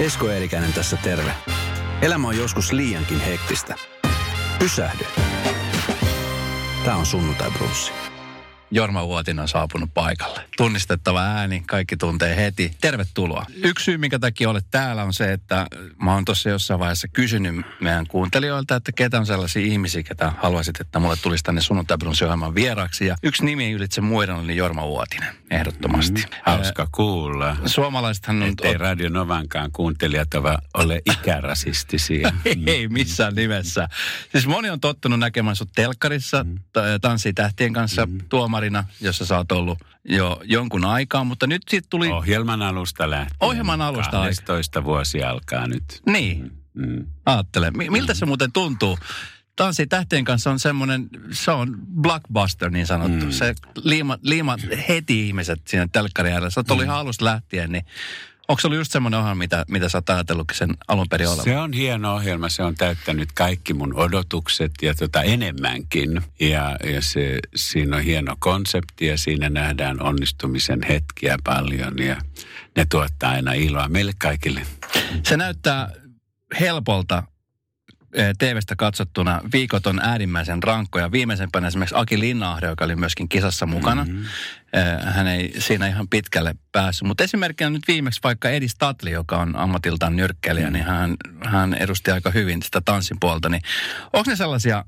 Esko 0.00 0.28
Eerikäinen 0.30 0.72
tässä 0.72 0.96
terve. 0.96 1.34
Elämä 2.02 2.28
on 2.28 2.36
joskus 2.36 2.72
liiankin 2.72 3.20
hektistä. 3.20 3.74
Pysähdy. 4.58 5.04
Tämä 6.84 6.96
on 6.96 7.06
sunnuntai 7.06 7.50
brunssi. 7.50 7.92
Jorma 8.74 9.06
Vuotinen 9.06 9.42
on 9.42 9.48
saapunut 9.48 9.94
paikalle. 9.94 10.40
Tunnistettava 10.56 11.20
ääni, 11.20 11.62
kaikki 11.66 11.96
tuntee 11.96 12.36
heti. 12.36 12.72
Tervetuloa. 12.80 13.46
Yksi 13.54 13.84
syy, 13.84 13.98
minkä 13.98 14.18
takia 14.18 14.50
olet 14.50 14.66
täällä, 14.70 15.02
on 15.02 15.12
se, 15.12 15.32
että 15.32 15.66
mä 16.02 16.14
oon 16.14 16.24
tuossa 16.24 16.48
jossain 16.48 16.80
vaiheessa 16.80 17.08
kysynyt 17.08 17.66
meidän 17.80 18.06
kuuntelijoilta, 18.06 18.76
että 18.76 18.92
ketä 18.92 19.18
on 19.18 19.26
sellaisia 19.26 19.66
ihmisiä, 19.66 20.02
ketä 20.02 20.32
haluaisit, 20.38 20.80
että 20.80 20.98
mulle 20.98 21.16
tulisi 21.16 21.44
tänne 21.44 21.60
sunnuntai 21.60 21.96
ohjelman 22.22 22.54
vieraaksi. 22.54 23.06
Ja 23.06 23.16
yksi 23.22 23.44
nimi 23.44 23.70
ylitse 23.70 24.00
muiden 24.00 24.34
oli 24.34 24.56
Jorma 24.56 24.86
Vuotinen, 24.86 25.34
ehdottomasti. 25.50 26.20
Mm, 26.20 26.36
hauska 26.42 26.88
kuulla. 26.92 27.56
Suomalaisethan 27.66 28.42
on... 28.42 28.48
Ettei 28.48 28.78
Radio 28.78 29.08
Novankaan 29.08 29.72
kuuntelijat 29.72 30.28
ole 30.74 31.02
ikärasistisia. 31.10 32.32
Ei 32.66 32.88
missään 32.88 33.34
nimessä. 33.34 33.88
Siis 34.32 34.46
moni 34.46 34.70
on 34.70 34.80
tottunut 34.80 35.18
näkemään 35.18 35.56
sut 35.56 35.70
telkkarissa, 35.74 36.44
mm. 36.44 36.58
tanssii 37.00 37.32
tähtien 37.32 37.72
kanssa, 37.72 38.06
mm. 38.06 38.18
tuomari 38.28 38.61
tuomarina, 38.62 38.84
jossa 39.00 39.26
sä 39.26 39.36
oot 39.36 39.52
ollut 39.52 39.78
jo 40.04 40.40
jonkun 40.44 40.84
aikaa, 40.84 41.24
mutta 41.24 41.46
nyt 41.46 41.62
siitä 41.70 41.86
tuli... 41.90 42.08
Ohjelman 42.08 42.62
alusta 42.62 43.10
lähtien. 43.10 43.36
Ohjelman 43.40 43.80
alusta 43.80 44.10
12 44.10 44.84
vuosi 44.84 45.22
alkaa 45.22 45.66
nyt. 45.66 46.02
Niin. 46.06 46.52
Mm. 46.74 46.86
mm. 46.86 47.06
Aattele. 47.26 47.70
Miltä 47.70 48.12
mm. 48.12 48.16
se 48.16 48.26
muuten 48.26 48.52
tuntuu? 48.52 48.98
Tanssi 49.56 49.86
tähtien 49.86 50.24
kanssa 50.24 50.50
on 50.50 50.60
semmoinen, 50.60 51.08
se 51.30 51.50
on 51.50 51.76
blockbuster 52.00 52.70
niin 52.70 52.86
sanottu. 52.86 53.24
Mm. 53.24 53.30
Se 53.30 53.54
liima, 53.82 54.18
liima 54.22 54.56
heti 54.88 55.26
ihmiset 55.26 55.66
siinä 55.66 55.88
telkkarin 55.92 56.32
äärellä. 56.32 56.50
Sä 56.50 56.60
oot 56.60 56.70
ollut 56.70 56.84
mm. 56.84 56.88
ihan 56.88 57.00
alusta 57.00 57.24
lähtien, 57.24 57.72
niin 57.72 57.84
Onko 58.48 58.60
se 58.60 58.66
ollut 58.66 58.78
just 58.78 58.92
semmoinen 58.92 59.20
ohjelma, 59.20 59.38
mitä, 59.38 59.64
mitä 59.68 59.88
sä 59.88 59.98
oot 59.98 60.10
ajatellutkin 60.10 60.56
sen 60.56 60.76
alun 60.88 61.06
perin 61.10 61.28
olevan? 61.28 61.44
Se 61.44 61.58
on 61.58 61.72
hieno 61.72 62.14
ohjelma. 62.14 62.48
Se 62.48 62.62
on 62.62 62.74
täyttänyt 62.74 63.32
kaikki 63.32 63.74
mun 63.74 63.94
odotukset 63.94 64.72
ja 64.82 64.94
tota 64.94 65.22
enemmänkin. 65.22 66.22
Ja, 66.40 66.76
ja 66.92 67.02
se, 67.02 67.38
siinä 67.54 67.96
on 67.96 68.02
hieno 68.02 68.36
konsepti 68.38 69.06
ja 69.06 69.18
siinä 69.18 69.48
nähdään 69.48 70.02
onnistumisen 70.02 70.82
hetkiä 70.88 71.36
paljon 71.44 71.98
ja 71.98 72.16
ne 72.76 72.86
tuottaa 72.90 73.30
aina 73.30 73.52
iloa 73.52 73.88
meille 73.88 74.12
kaikille. 74.18 74.66
Se 75.22 75.36
näyttää 75.36 75.90
helpolta 76.60 77.22
TVstä 78.38 78.76
katsottuna 78.76 79.40
viikot 79.52 79.86
on 79.86 80.00
äärimmäisen 80.02 80.62
rankkoja. 80.62 81.12
Viimeisempänä 81.12 81.68
esimerkiksi 81.68 81.94
Aki 81.98 82.20
Linnahde, 82.20 82.66
joka 82.66 82.84
oli 82.84 82.96
myöskin 82.96 83.28
kisassa 83.28 83.66
mukana. 83.66 84.04
Mm-hmm. 84.04 84.24
Hän 85.04 85.26
ei 85.26 85.52
siinä 85.58 85.86
ihan 85.86 86.08
pitkälle 86.08 86.54
päässyt. 86.72 87.08
Mutta 87.08 87.24
esimerkkinä 87.24 87.70
nyt 87.70 87.88
viimeksi 87.88 88.20
vaikka 88.24 88.50
Edi 88.50 88.68
Statli, 88.68 89.10
joka 89.10 89.38
on 89.38 89.56
ammatiltaan 89.56 90.16
nyrkkeliä, 90.16 90.62
mm-hmm. 90.62 90.72
niin 90.72 90.84
hän, 90.84 91.16
hän 91.44 91.74
edusti 91.74 92.10
aika 92.10 92.30
hyvin 92.30 92.62
sitä 92.62 92.80
tanssin 92.84 93.16
puolta. 93.20 93.48
Niin 93.48 93.62
onko 94.12 94.30
ne 94.30 94.36
sellaisia, 94.36 94.84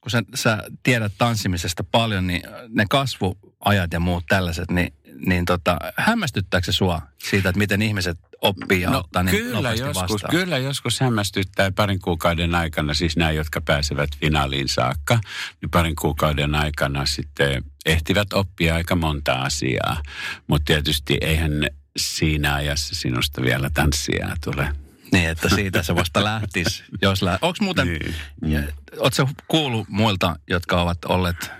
kun 0.00 0.10
sä, 0.10 0.22
sä 0.34 0.62
tiedät 0.82 1.12
tanssimisesta 1.18 1.84
paljon, 1.84 2.26
niin 2.26 2.42
ne 2.68 2.86
kasvuajat 2.90 3.92
ja 3.92 4.00
muut 4.00 4.24
tällaiset, 4.28 4.70
niin, 4.70 4.92
niin 5.26 5.44
tota, 5.44 5.78
hämmästyttääkö 5.96 6.64
se 6.64 6.72
sua 6.72 7.02
siitä, 7.18 7.48
että 7.48 7.58
miten 7.58 7.82
ihmiset 7.82 8.18
oppii 8.42 8.80
ja 8.80 8.90
no, 8.90 8.98
ottaa 8.98 9.22
niin 9.22 9.36
kyllä 9.36 9.72
joskus, 9.72 10.12
vastaan. 10.12 10.30
Kyllä 10.30 10.58
joskus 10.58 11.00
hämmästyttää 11.00 11.72
parin 11.72 12.00
kuukauden 12.00 12.54
aikana, 12.54 12.94
siis 12.94 13.16
nämä, 13.16 13.30
jotka 13.30 13.60
pääsevät 13.60 14.10
finaaliin 14.20 14.68
saakka, 14.68 15.20
niin 15.60 15.70
parin 15.70 15.96
kuukauden 15.96 16.54
aikana 16.54 17.06
sitten 17.06 17.64
ehtivät 17.86 18.32
oppia 18.32 18.74
aika 18.74 18.96
monta 18.96 19.32
asiaa. 19.32 20.02
Mutta 20.46 20.64
tietysti 20.64 21.18
eihän 21.20 21.52
siinä 21.96 22.54
ajassa 22.54 22.94
sinusta 22.94 23.42
vielä 23.42 23.70
tanssia 23.74 24.36
tule. 24.44 24.72
Niin, 25.12 25.28
että 25.30 25.48
siitä 25.48 25.82
se 25.82 25.94
vasta 25.94 26.24
lähtisi. 26.24 26.84
Jos 27.02 27.22
lä- 27.22 27.38
Onko 27.42 27.56
muuten, 27.60 27.98
niin. 28.42 28.68
ootko 28.98 29.28
kuullut 29.48 29.88
muilta, 29.88 30.36
jotka 30.50 30.82
ovat 30.82 31.04
olleet 31.04 31.50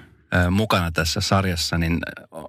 mukana 0.51 0.91
tässä 0.93 1.21
sarjassa, 1.21 1.79
niin 1.79 1.99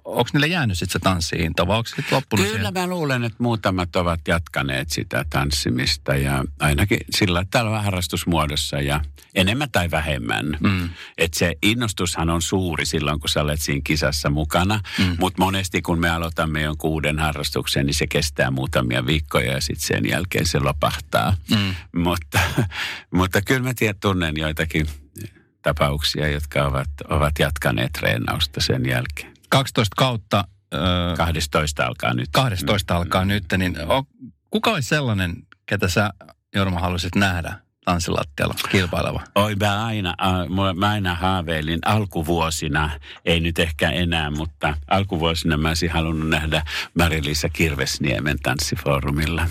onko 0.04 0.30
niille 0.32 0.46
jäänyt 0.46 0.78
sitten 0.78 0.92
se 0.92 0.98
tanssiinto 0.98 1.66
vai 1.66 1.76
onko 1.76 1.90
loppunut 2.10 2.46
Kyllä 2.46 2.58
siihen? 2.58 2.74
mä 2.74 2.86
luulen, 2.86 3.24
että 3.24 3.42
muutamat 3.42 3.96
ovat 3.96 4.20
jatkaneet 4.28 4.90
sitä 4.90 5.24
tanssimista 5.30 6.16
ja 6.16 6.44
ainakin 6.60 6.98
sillä 7.10 7.44
tällä 7.50 7.82
harrastusmuodossa 7.82 8.80
ja 8.80 9.00
enemmän 9.34 9.70
tai 9.70 9.90
vähemmän. 9.90 10.58
Mm. 10.60 10.88
Että 11.18 11.38
se 11.38 11.54
innostushan 11.62 12.30
on 12.30 12.42
suuri 12.42 12.86
silloin, 12.86 13.20
kun 13.20 13.28
sä 13.28 13.42
olet 13.42 13.60
siinä 13.60 13.80
kisassa 13.84 14.30
mukana, 14.30 14.80
mm. 14.98 15.16
mutta 15.18 15.42
monesti 15.42 15.82
kun 15.82 16.00
me 16.00 16.10
aloitamme 16.10 16.62
jonkun 16.62 16.90
uuden 16.90 17.18
harrastuksen, 17.18 17.86
niin 17.86 17.94
se 17.94 18.06
kestää 18.06 18.50
muutamia 18.50 19.06
viikkoja 19.06 19.52
ja 19.52 19.60
sitten 19.60 19.86
sen 19.86 20.08
jälkeen 20.08 20.46
se 20.46 20.58
lopahtaa. 20.58 21.36
Mm. 21.50 21.74
Mutta, 22.02 22.40
mutta 23.16 23.42
kyllä 23.42 23.62
mä 23.62 23.74
tiedän, 23.74 24.00
tunnen 24.00 24.34
joitakin 24.36 24.86
tapauksia, 25.62 26.28
jotka 26.28 26.64
ovat, 26.64 26.88
ovat 27.08 27.38
jatkaneet 27.38 27.92
treenausta 27.92 28.60
sen 28.60 28.86
jälkeen. 28.86 29.32
12 29.48 29.94
kautta. 29.96 30.44
Öö, 30.74 31.16
12 31.16 31.84
alkaa 31.86 32.14
nyt. 32.14 32.28
12 32.32 32.96
alkaa 32.96 33.24
nyt, 33.24 33.44
niin 33.58 33.76
on, 33.86 34.04
kuka 34.50 34.70
olisi 34.70 34.88
sellainen, 34.88 35.36
ketä 35.66 35.88
sä 35.88 36.10
Jorma 36.54 36.80
haluaisit 36.80 37.14
nähdä 37.14 37.54
tanssilattialla 37.84 38.54
kilpaileva? 38.68 39.20
Oi, 39.34 39.54
mä 39.54 39.86
aina, 39.86 40.14
mä 40.76 40.90
aina 40.90 41.14
haaveilin 41.14 41.78
alkuvuosina, 41.84 42.90
ei 43.24 43.40
nyt 43.40 43.58
ehkä 43.58 43.90
enää, 43.90 44.30
mutta 44.30 44.76
alkuvuosina 44.88 45.56
mä 45.56 45.68
olisin 45.68 45.90
halunnut 45.90 46.28
nähdä 46.28 46.64
Marilisa 46.98 47.48
Kirvesniemen 47.48 48.38
tanssifoorumilla. 48.42 49.46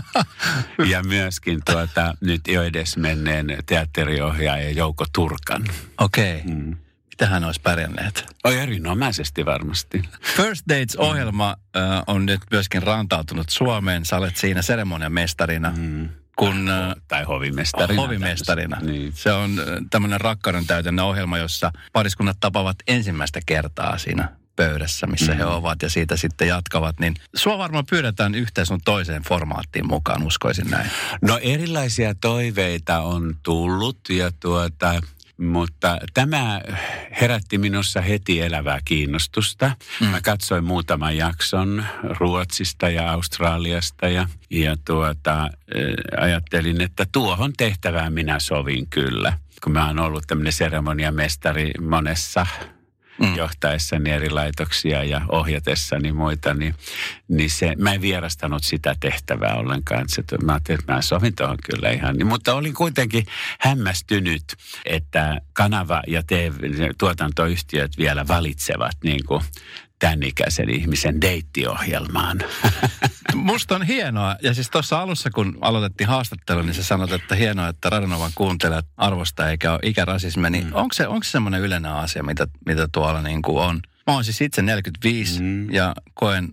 ja 0.90 1.02
myöskin 1.02 1.60
tuota, 1.64 2.14
nyt 2.20 2.40
jo 2.48 2.62
edes 2.62 2.96
menneen 2.96 3.58
teatteriohjaaja 3.66 4.70
Jouko 4.70 5.04
Turkan. 5.12 5.64
Okei. 6.00 6.40
Okay. 6.40 6.54
Mm. 6.54 6.76
Mitä 7.10 7.26
hän 7.26 7.44
olisi 7.44 7.60
pärjänneet? 7.60 8.36
Oi 8.44 8.58
erinomaisesti 8.58 9.46
varmasti. 9.46 10.02
First 10.36 10.62
Dates-ohjelma 10.68 11.56
mm. 11.74 11.82
äh, 11.82 12.02
on 12.06 12.26
nyt 12.26 12.40
myöskin 12.50 12.82
rantautunut 12.82 13.48
Suomeen. 13.48 14.04
Sä 14.04 14.16
olet 14.16 14.36
siinä 14.36 14.62
seremoniamestarina. 14.62 15.72
Mm 15.76 16.08
kun, 16.38 16.70
tai 17.08 17.24
hovimestarina. 17.24 18.02
Hovimestarina. 18.02 18.78
Niin. 18.80 19.12
Se 19.12 19.32
on 19.32 19.50
tämmöinen 19.90 20.20
rakkauden 20.20 20.66
täytännön 20.66 21.04
ohjelma, 21.04 21.38
jossa 21.38 21.72
pariskunnat 21.92 22.36
tapavat 22.40 22.76
ensimmäistä 22.86 23.40
kertaa 23.46 23.98
siinä 23.98 24.28
pöydässä, 24.56 25.06
missä 25.06 25.32
mm. 25.32 25.38
he 25.38 25.44
ovat 25.44 25.82
ja 25.82 25.90
siitä 25.90 26.16
sitten 26.16 26.48
jatkavat, 26.48 27.00
niin 27.00 27.14
sua 27.34 27.58
varmaan 27.58 27.86
pyydetään 27.90 28.34
yhteen 28.34 28.66
sun 28.66 28.80
toiseen 28.84 29.22
formaattiin 29.22 29.86
mukaan, 29.86 30.22
uskoisin 30.22 30.70
näin. 30.70 30.90
No 31.22 31.38
erilaisia 31.42 32.14
toiveita 32.14 33.00
on 33.00 33.34
tullut 33.42 33.98
ja 34.08 34.32
tuota, 34.40 35.00
mutta 35.38 35.98
tämä 36.14 36.60
herätti 37.20 37.58
minussa 37.58 38.00
heti 38.00 38.40
elävää 38.40 38.80
kiinnostusta. 38.84 39.70
Mm. 40.00 40.06
Mä 40.06 40.20
katsoin 40.20 40.64
muutaman 40.64 41.16
jakson 41.16 41.84
Ruotsista 42.02 42.88
ja 42.88 43.12
Australiasta 43.12 44.08
ja, 44.08 44.28
ja 44.50 44.76
tuota, 44.84 45.50
ajattelin, 46.20 46.80
että 46.80 47.06
tuohon 47.12 47.52
tehtävään 47.56 48.12
minä 48.12 48.38
sovin 48.38 48.86
kyllä. 48.90 49.38
Kun 49.64 49.72
mä 49.72 49.86
oon 49.86 49.98
ollut 49.98 50.24
tämmöinen 50.26 50.52
seremoniamestari 50.52 51.70
monessa 51.80 52.46
mm. 53.18 53.36
johtaessani 53.36 54.10
eri 54.10 54.30
laitoksia 54.30 55.04
ja 55.04 55.20
ohjatessani 55.28 56.12
muita, 56.12 56.54
niin, 56.54 56.74
niin 57.28 57.50
se, 57.50 57.74
mä 57.78 57.94
en 57.94 58.00
vierastanut 58.00 58.64
sitä 58.64 58.96
tehtävää 59.00 59.54
ollenkaan. 59.54 60.04
Se, 60.08 60.22
mä 60.42 60.52
ajattelin, 60.52 60.80
että 60.80 60.92
mä 60.92 61.02
sovin 61.02 61.34
tuohon 61.34 61.58
kyllä 61.70 61.90
ihan. 61.90 62.16
Niin, 62.16 62.26
mutta 62.26 62.54
olin 62.54 62.74
kuitenkin 62.74 63.26
hämmästynyt, 63.60 64.56
että 64.84 65.40
kanava 65.52 66.02
ja 66.06 66.22
TV, 66.22 66.52
tuotantoyhtiöt 66.98 67.98
vielä 67.98 68.28
valitsevat 68.28 68.96
niin 69.04 69.24
kuin 69.24 69.42
tämän 69.98 70.22
ikäisen 70.22 70.70
ihmisen 70.70 71.20
deittiohjelmaan. 71.20 72.38
Musta 73.34 73.74
on 73.74 73.82
hienoa. 73.82 74.36
Ja 74.42 74.54
siis 74.54 74.70
tuossa 74.70 75.00
alussa, 75.00 75.30
kun 75.30 75.58
aloitettiin 75.60 76.08
haastattelu, 76.08 76.62
niin 76.62 76.74
sä 76.74 76.82
sanot, 76.82 77.12
että 77.12 77.34
hienoa, 77.34 77.68
että 77.68 77.90
Radionovan 77.90 78.32
kuuntelijat 78.34 78.86
arvostaa 78.96 79.50
eikä 79.50 79.72
ole 79.72 79.80
ikärasismi. 79.82 80.50
Niin 80.50 80.66
mm. 80.66 80.74
onko 80.74 80.92
se, 80.92 81.08
onko 81.08 81.24
se 81.24 81.30
semmoinen 81.30 81.60
yleinen 81.60 81.92
asia, 81.92 82.22
mitä, 82.22 82.46
mitä 82.66 82.88
tuolla 82.92 83.22
niin 83.22 83.42
kuin 83.42 83.62
on? 83.62 83.80
Mä 84.06 84.12
oon 84.14 84.24
siis 84.24 84.40
itse 84.40 84.62
45 84.62 85.42
mm. 85.42 85.70
ja 85.70 85.94
koen, 86.14 86.48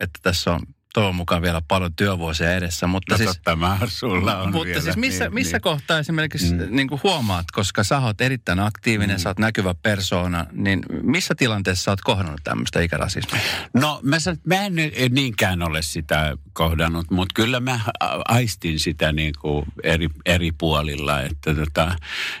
että 0.00 0.18
tässä 0.22 0.52
on 0.52 0.60
toivon 0.96 1.14
mukaan 1.14 1.42
vielä 1.42 1.62
paljon 1.68 1.94
työvuosia 1.94 2.52
edessä. 2.52 2.86
Mutta 2.86 3.14
no 3.14 3.18
siis, 3.18 3.30
totta, 3.30 3.56
mä, 3.56 3.78
sulla 3.86 4.36
on 4.36 4.52
Mutta 4.52 4.66
vielä, 4.66 4.80
siis 4.80 4.96
missä, 4.96 5.24
niin, 5.24 5.34
missä 5.34 5.56
niin. 5.56 5.62
kohtaa 5.62 5.98
esimerkiksi 5.98 6.54
mm. 6.54 6.66
niin 6.70 6.88
kuin 6.88 7.00
huomaat, 7.02 7.44
koska 7.52 7.84
sä 7.84 7.98
oot 7.98 8.20
erittäin 8.20 8.60
aktiivinen, 8.60 9.16
mm. 9.16 9.20
sä 9.20 9.28
oot 9.28 9.38
näkyvä 9.38 9.74
persoona, 9.74 10.46
niin 10.52 10.82
missä 11.02 11.34
tilanteessa 11.34 11.84
sä 11.84 11.90
oot 11.90 12.00
kohdannut 12.00 12.40
tämmöistä 12.44 12.80
ikärasismia? 12.80 13.40
No 13.74 14.00
mä, 14.02 14.20
sanon, 14.20 14.38
mä 14.46 14.54
en 14.64 14.74
niinkään 15.10 15.62
ole 15.62 15.82
sitä 15.82 16.36
kohdannut, 16.52 17.10
mutta 17.10 17.32
kyllä 17.34 17.60
mä 17.60 17.80
aistin 18.28 18.78
sitä 18.78 19.12
niin 19.12 19.32
kuin 19.40 19.66
eri, 19.82 20.08
eri 20.26 20.52
puolilla. 20.52 21.20
Että 21.20 21.54
tota, 21.54 21.96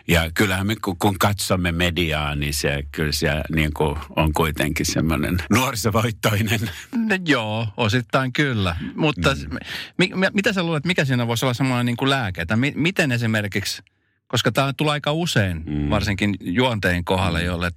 ja 0.08 0.30
kyllähän 0.34 0.66
me 0.66 0.76
kun, 0.98 1.18
katsomme 1.18 1.72
mediaa, 1.72 2.34
niin 2.34 2.54
se 2.54 2.82
kyllä 2.92 3.12
se 3.12 3.28
niin 3.54 3.72
kuin 3.74 3.98
on 4.16 4.32
kuitenkin 4.32 4.86
semmoinen 4.86 5.36
nuorisovoittoinen. 5.50 6.60
No, 6.94 7.16
joo, 7.26 7.68
osittain 7.76 8.32
kyllä 8.32 8.45
Kyllä, 8.46 8.76
mutta 8.94 9.34
mm. 9.34 9.58
mi, 9.98 10.10
mi, 10.14 10.26
mitä 10.32 10.52
sä 10.52 10.62
luulet, 10.62 10.84
mikä 10.84 11.04
siinä 11.04 11.26
voisi 11.26 11.44
olla 11.44 11.54
semmoinen 11.54 11.86
niin 11.86 11.96
kuin 11.96 12.10
lääke? 12.10 12.42
Että 12.42 12.56
mi, 12.56 12.72
miten 12.76 13.12
esimerkiksi, 13.12 13.82
koska 14.26 14.52
tämä 14.52 14.72
tulee 14.72 14.92
aika 14.92 15.12
usein, 15.12 15.62
mm. 15.66 15.90
varsinkin 15.90 16.36
juonteen 16.40 17.04
kohdalle, 17.04 17.40
mm. 17.40 17.46
jolle 17.46 17.70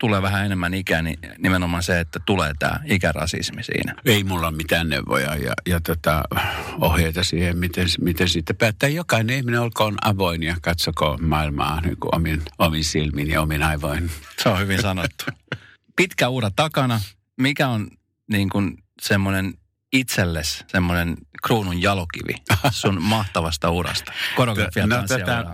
tulee 0.00 0.22
vähän 0.22 0.46
enemmän 0.46 0.74
ikää, 0.74 1.02
niin 1.02 1.18
nimenomaan 1.38 1.82
se, 1.82 2.00
että 2.00 2.20
tulee 2.26 2.52
tämä 2.58 2.80
ikärasismi 2.84 3.62
siinä. 3.62 3.94
Ei 4.04 4.24
mulla 4.24 4.48
ole 4.48 4.56
mitään 4.56 4.88
neuvoja 4.88 5.36
ja, 5.36 5.52
ja 5.66 5.80
tota, 5.80 6.22
ohjeita 6.80 7.24
siihen, 7.24 7.58
miten, 7.58 7.86
miten 8.00 8.28
sitten 8.28 8.56
päättää. 8.56 8.88
Jokainen 8.88 9.36
ihminen 9.36 9.60
olkoon 9.60 9.94
avoin 10.04 10.42
ja 10.42 10.56
katsoko 10.62 11.18
maailmaa 11.20 11.80
niin 11.80 11.96
kuin 12.00 12.14
omin, 12.14 12.42
omin 12.58 12.84
silmin 12.84 13.30
ja 13.30 13.42
omin 13.42 13.62
aivoin. 13.62 14.10
Se 14.42 14.48
on 14.48 14.60
hyvin 14.60 14.82
sanottu. 14.82 15.24
Pitkä 15.96 16.28
ura 16.28 16.50
takana. 16.56 17.00
Mikä 17.40 17.68
on 17.68 17.88
niin 18.30 18.50
kuin 18.50 18.78
semmoinen 19.02 19.54
itsellesi 19.94 20.64
semmoinen 20.66 21.16
kruunun 21.46 21.82
jalokivi 21.82 22.34
sun 22.70 23.02
mahtavasta 23.14 23.70
urasta? 23.70 24.12
Koreografia 24.36 24.86
no, 24.86 24.96
tota, 24.96 25.44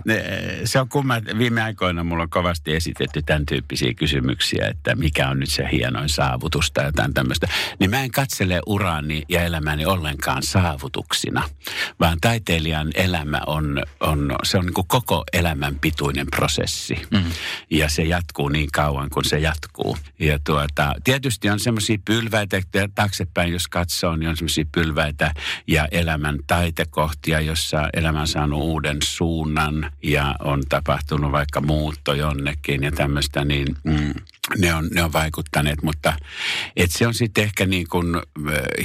se 0.65 0.79
on 0.79 0.89
kumma, 0.89 1.15
että 1.15 1.37
viime 1.37 1.61
aikoina 1.61 2.03
mulla 2.03 2.23
on 2.23 2.29
kovasti 2.29 2.75
esitetty 2.75 3.21
tämän 3.21 3.45
tyyppisiä 3.45 3.93
kysymyksiä, 3.93 4.67
että 4.67 4.95
mikä 4.95 5.29
on 5.29 5.39
nyt 5.39 5.49
se 5.49 5.69
hienoin 5.71 6.09
saavutus 6.09 6.71
tai 6.71 6.85
jotain 6.85 7.13
tämmöistä. 7.13 7.47
Niin 7.79 7.89
mä 7.89 8.03
en 8.03 8.11
katsele 8.11 8.61
uraani 8.65 9.23
ja 9.29 9.43
elämäni 9.43 9.85
ollenkaan 9.85 10.43
saavutuksina, 10.43 11.49
vaan 11.99 12.17
taiteilijan 12.21 12.91
elämä 12.95 13.41
on, 13.47 13.83
on 13.99 14.35
se 14.43 14.57
on 14.57 14.65
niin 14.65 14.73
kuin 14.73 14.87
koko 14.87 15.23
elämän 15.33 15.79
pituinen 15.79 16.27
prosessi. 16.35 16.95
Mm. 17.11 17.31
Ja 17.69 17.89
se 17.89 18.03
jatkuu 18.03 18.49
niin 18.49 18.71
kauan 18.71 19.09
kuin 19.09 19.25
se 19.25 19.39
jatkuu. 19.39 19.97
Ja 20.19 20.39
tuota, 20.39 20.95
tietysti 21.03 21.49
on 21.49 21.59
semmoisia 21.59 21.97
pylväitä, 22.05 22.57
että 22.57 22.89
taaksepäin 22.95 23.53
jos 23.53 23.67
katsoo, 23.67 24.15
niin 24.15 24.30
on 24.31 24.37
semmoisia 24.37 24.65
pylväitä 24.71 25.33
ja 25.67 25.87
elämän 25.91 26.39
taitekohtia, 26.47 27.39
jossa 27.39 27.89
elämä 27.93 28.21
on 28.21 28.27
saanut 28.27 28.61
uuden 28.61 28.97
suunnan 29.03 29.91
ja 30.03 30.35
on 30.39 30.63
tapahtunut 30.69 31.31
vaikka 31.31 31.61
muutto 31.61 32.13
jonnekin 32.13 32.83
ja 32.83 32.91
tämmöistä, 32.91 33.45
niin 33.45 33.67
mm, 33.83 34.13
ne, 34.57 34.73
on, 34.73 34.89
ne 34.93 35.03
on 35.03 35.13
vaikuttaneet. 35.13 35.83
Mutta 35.83 36.13
et 36.75 36.91
se 36.91 37.07
on 37.07 37.13
sitten 37.13 37.43
ehkä 37.43 37.65
niin 37.65 37.87
kuin 37.89 38.05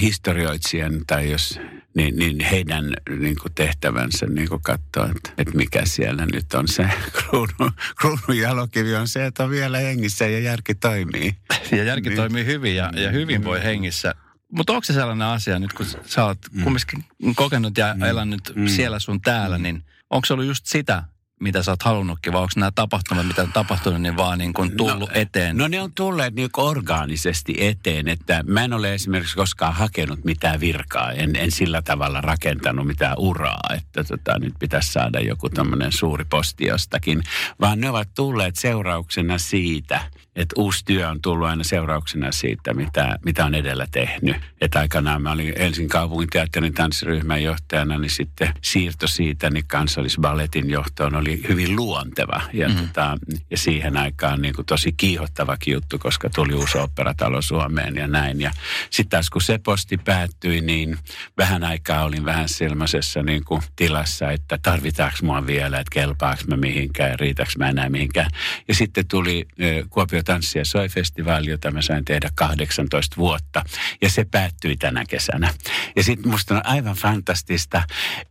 historioitsijan 0.01 1.01
tai 1.07 1.31
jos 1.31 1.61
niin, 1.97 2.17
niin 2.17 2.41
heidän 2.41 2.95
niin 3.19 3.37
kuin 3.43 3.55
tehtävänsä 3.55 4.27
niin 4.27 4.49
kuin 4.49 4.63
katsoa, 4.63 5.09
että, 5.17 5.31
että 5.39 5.57
mikä 5.57 5.83
siellä 5.85 6.27
nyt 6.27 6.55
on 6.55 6.69
se 6.69 6.83
kruunun, 7.17 7.73
kruunun 8.01 8.39
jalokivi 8.39 8.95
on 8.95 9.09
se, 9.09 9.27
että 9.27 9.45
on 9.45 9.51
vielä 9.51 9.79
hengissä 9.79 10.27
ja 10.27 10.39
järki 10.39 10.75
toimii. 10.75 11.37
Ja 11.73 11.85
järki 11.85 12.09
niin. 12.09 12.17
toimii 12.17 12.45
hyvin 12.45 12.77
ja, 12.77 12.93
ja 12.97 13.11
hyvin 13.11 13.45
voi 13.45 13.63
hengissä 13.63 14.15
mutta 14.53 14.73
onko 14.73 14.85
se 14.85 14.93
sellainen 14.93 15.27
asia 15.27 15.59
nyt, 15.59 15.73
kun 15.73 15.87
sä 16.07 16.25
oot 16.25 16.39
mm. 16.53 16.63
kumminkin 16.63 17.05
kokenut 17.37 17.79
ja 17.79 17.95
mm. 17.95 18.03
elänyt 18.03 18.53
mm. 18.55 18.69
siellä 18.69 18.99
sun 18.99 19.21
täällä, 19.21 19.59
niin 19.59 19.85
onko 20.11 20.27
se 20.27 20.33
ollut 20.33 20.47
just 20.47 20.67
sitä, 20.67 21.03
mitä 21.41 21.63
sä 21.63 21.71
oot 21.71 21.83
halunnutkin, 21.83 22.33
vai 22.33 22.43
onko 22.43 22.53
nämä 22.57 22.71
tapahtumat, 22.75 23.27
mitä 23.27 23.43
on 23.43 23.53
tapahtunut, 23.53 24.03
niin 24.03 24.17
vaan 24.17 24.39
niin 24.39 24.53
kuin 24.53 24.77
tullut 24.77 25.09
no, 25.11 25.15
eteen? 25.15 25.57
No 25.57 25.69
ne 25.69 25.81
on 25.81 25.93
tulleet 25.93 26.35
niin 26.35 26.51
orgaanisesti 26.57 27.55
eteen, 27.59 28.09
että 28.09 28.45
mä 28.47 28.65
en 28.65 28.73
ole 28.73 28.95
esimerkiksi 28.95 29.37
koskaan 29.37 29.75
hakenut 29.75 30.25
mitään 30.25 30.61
virkaa, 30.61 31.13
en, 31.13 31.37
en 31.37 31.51
sillä 31.51 31.83
tavalla 31.83 32.21
rakentanut 32.21 32.87
mitään 32.87 33.19
uraa, 33.19 33.71
että 33.77 34.05
tota, 34.05 34.39
nyt 34.39 34.55
pitäisi 34.59 34.93
saada 34.93 35.21
joku 35.21 35.49
tämmöinen 35.49 35.93
suuri 35.93 36.25
posti 36.25 36.65
jostakin, 36.65 37.23
vaan 37.61 37.81
ne 37.81 37.91
ovat 37.91 38.09
tulleet 38.15 38.57
seurauksena 38.57 39.39
siitä, 39.39 40.01
että 40.37 40.55
uusi 40.59 40.85
työ 40.85 41.09
on 41.09 41.23
tullut 41.23 41.49
aina 41.49 41.65
seurauksena 41.65 42.33
siitä, 42.33 42.75
mitä, 42.75 43.19
mitä 43.25 43.45
on 43.45 43.55
edellä 43.55 43.87
tehnyt. 43.91 44.37
Että 44.61 44.79
aikanaan 44.79 45.23
mä 45.23 45.33
olin 45.33 45.55
Helsingin 45.59 45.89
kaupungin 45.89 46.29
teatterin 46.33 46.75
tanssiryhmän 46.75 47.43
johtajana, 47.43 47.99
niin 47.99 48.11
sitten 48.11 48.53
siirto 48.63 49.07
siitä 49.07 49.51
niin 49.51 49.67
kansallisballetin 49.67 50.71
johtoon 50.71 51.15
oli 51.15 51.43
hyvin 51.49 51.77
luonteva. 51.77 52.41
Ja, 52.53 52.69
mm-hmm. 52.69 52.87
tota, 52.87 53.19
ja 53.51 53.59
siihen 53.59 53.97
aikaan 53.97 54.43
niin 54.43 54.55
kuin 54.55 54.67
tosi 54.67 54.93
kiihottavakin 54.93 55.75
juttu, 55.75 55.99
koska 55.99 56.31
tuli 56.31 56.55
uusi 56.55 56.79
operatalo 56.79 57.43
Suomeen 57.43 57.97
ja 57.97 58.07
näin. 58.07 58.41
Ja 58.41 58.51
sitten 58.91 59.11
taas 59.11 59.31
kun 59.31 59.43
se 59.43 59.59
posti 59.59 59.97
päättyi, 59.97 60.61
niin 60.61 60.99
vähän 61.39 61.65
aikaa 61.65 62.05
olin 62.05 62.25
vähän 62.25 62.49
sellaisessa 62.49 63.23
niin 63.23 63.45
kuin 63.45 63.63
tilassa, 63.77 64.31
että 64.31 64.59
tarvitaanko 64.63 65.19
mua 65.23 65.47
vielä, 65.47 65.81
että 65.81 65.91
kelpaako 65.93 66.43
mä 66.47 66.57
mihinkään, 66.57 67.19
riitäkö 67.19 67.51
mä 67.59 67.69
enää 67.69 67.89
mihinkään. 67.89 68.31
Ja 68.69 68.75
sitten 68.75 69.09
tuli 69.09 69.47
Kuopio 69.91 70.23
tanssi- 70.27 70.59
ja 70.59 70.65
soi-festivaali, 70.65 71.51
jota 71.51 71.71
mä 71.71 71.83
sain 71.83 72.05
tehdä 72.05 72.31
18 72.35 73.17
vuotta. 73.17 73.65
Ja 74.03 74.11
se 74.11 74.25
päättyi 74.25 74.77
tänä 74.77 75.05
kesänä. 75.09 75.55
Ja 75.97 76.03
sitten 76.03 76.31
musta 76.31 76.55
on 76.55 76.67
aivan 76.67 76.97
fantastista, 76.97 77.83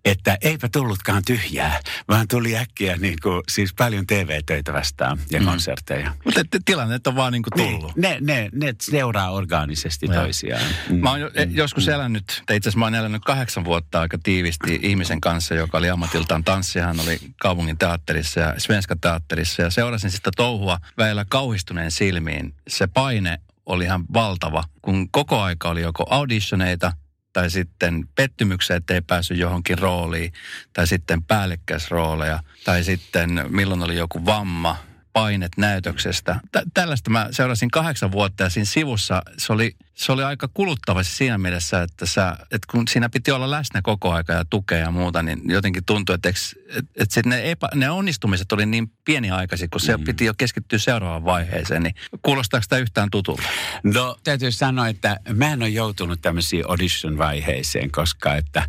että 0.05 0.37
eipä 0.41 0.69
tullutkaan 0.71 1.21
tyhjää, 1.25 1.79
vaan 2.07 2.27
tuli 2.27 2.57
äkkiä 2.57 2.95
niin 2.97 3.17
kuin, 3.23 3.43
siis 3.51 3.73
paljon 3.73 4.07
TV-töitä 4.07 4.73
vastaan 4.73 5.19
ja 5.31 5.39
mm. 5.39 5.45
konserteja. 5.45 6.15
Mutta 6.25 6.41
tilannet 6.65 7.07
on 7.07 7.15
vaan 7.15 7.33
niin 7.33 7.43
kuin 7.43 7.53
tullut. 7.53 7.95
Niin, 7.95 8.25
ne, 8.25 8.33
ne, 8.33 8.49
ne 8.53 8.75
seuraa 8.81 9.31
orgaanisesti 9.31 10.05
ja. 10.09 10.13
toisiaan. 10.13 10.65
Mm. 10.89 10.95
Mä 10.95 11.09
oon 11.09 11.21
jo, 11.21 11.27
mm. 11.27 11.55
joskus 11.55 11.87
elänyt, 11.87 12.43
tai 12.45 12.57
itse 12.57 12.69
asiassa 12.69 12.79
mä 12.79 12.85
oon 12.85 12.95
elänyt 12.95 13.23
kahdeksan 13.25 13.65
vuotta 13.65 14.01
aika 14.01 14.17
tiivisti 14.23 14.79
ihmisen 14.83 15.21
kanssa, 15.21 15.55
joka 15.55 15.77
oli 15.77 15.89
ammatiltaan 15.89 16.43
tanssija. 16.43 16.85
Hän 16.85 16.99
oli 16.99 17.19
kaupungin 17.41 17.77
teatterissa 17.77 18.39
ja 18.39 18.53
Svenska 18.57 18.95
teatterissa 18.95 19.61
ja 19.61 19.69
seurasin 19.69 20.11
sitä 20.11 20.31
touhua 20.35 20.79
väillä 20.97 21.25
kauhistuneen 21.29 21.84
hänen 21.85 21.91
silmiin. 21.91 22.53
Se 22.67 22.87
paine 22.87 23.37
oli 23.65 23.83
ihan 23.83 24.05
valtava, 24.13 24.63
kun 24.81 25.11
koko 25.11 25.41
aika 25.41 25.69
oli 25.69 25.81
joko 25.81 26.05
auditioneita 26.09 26.93
tai 27.33 27.49
sitten 27.49 28.07
pettymyksiä, 28.15 28.75
ettei 28.75 29.01
päässyt 29.01 29.37
johonkin 29.37 29.79
rooliin, 29.79 30.33
tai 30.73 30.87
sitten 30.87 31.23
päällekkäisrooleja, 31.23 32.39
tai 32.63 32.83
sitten 32.83 33.45
milloin 33.49 33.83
oli 33.83 33.95
joku 33.95 34.25
vamma, 34.25 34.77
painet 35.13 35.51
näytöksestä. 35.57 36.39
Tä- 36.51 36.63
tällaista 36.73 37.09
mä 37.09 37.27
seurasin 37.31 37.71
kahdeksan 37.71 38.11
vuotta 38.11 38.43
ja 38.43 38.49
siinä 38.49 38.65
sivussa 38.65 39.21
se 39.37 39.53
oli 39.53 39.75
se 39.95 40.11
oli 40.11 40.23
aika 40.23 40.49
kuluttava 40.53 41.03
siinä 41.03 41.37
mielessä, 41.37 41.81
että, 41.81 42.05
sä, 42.05 42.37
että 42.41 42.67
kun 42.71 42.87
siinä 42.87 43.09
piti 43.09 43.31
olla 43.31 43.51
läsnä 43.51 43.81
koko 43.81 44.11
aika 44.11 44.33
ja 44.33 44.45
tukea 44.45 44.77
ja 44.77 44.91
muuta, 44.91 45.23
niin 45.23 45.41
jotenkin 45.45 45.85
tuntui, 45.85 46.15
että, 46.15 46.29
että, 46.29 46.91
että 46.95 47.13
sit 47.13 47.25
ne, 47.25 47.51
epä, 47.51 47.69
ne 47.75 47.89
onnistumiset 47.89 48.51
oli 48.51 48.65
niin 48.65 48.91
pieniaikaisia, 49.05 49.67
kun 49.71 49.81
se 49.81 49.97
mm. 49.97 50.03
piti 50.03 50.25
jo 50.25 50.33
keskittyä 50.37 50.79
seuraavaan 50.79 51.25
vaiheeseen. 51.25 51.83
Niin 51.83 51.95
kuulostaako 52.21 52.65
tämä 52.69 52.79
yhtään 52.79 53.09
tutulta? 53.11 53.43
No 53.83 54.17
täytyy 54.23 54.51
sanoa, 54.51 54.87
että 54.87 55.19
mä 55.33 55.53
en 55.53 55.61
ole 55.61 55.69
joutunut 55.69 56.21
tämmöisiin 56.21 56.63
audition-vaiheeseen, 56.69 57.91
koska 57.91 58.35
että 58.35 58.67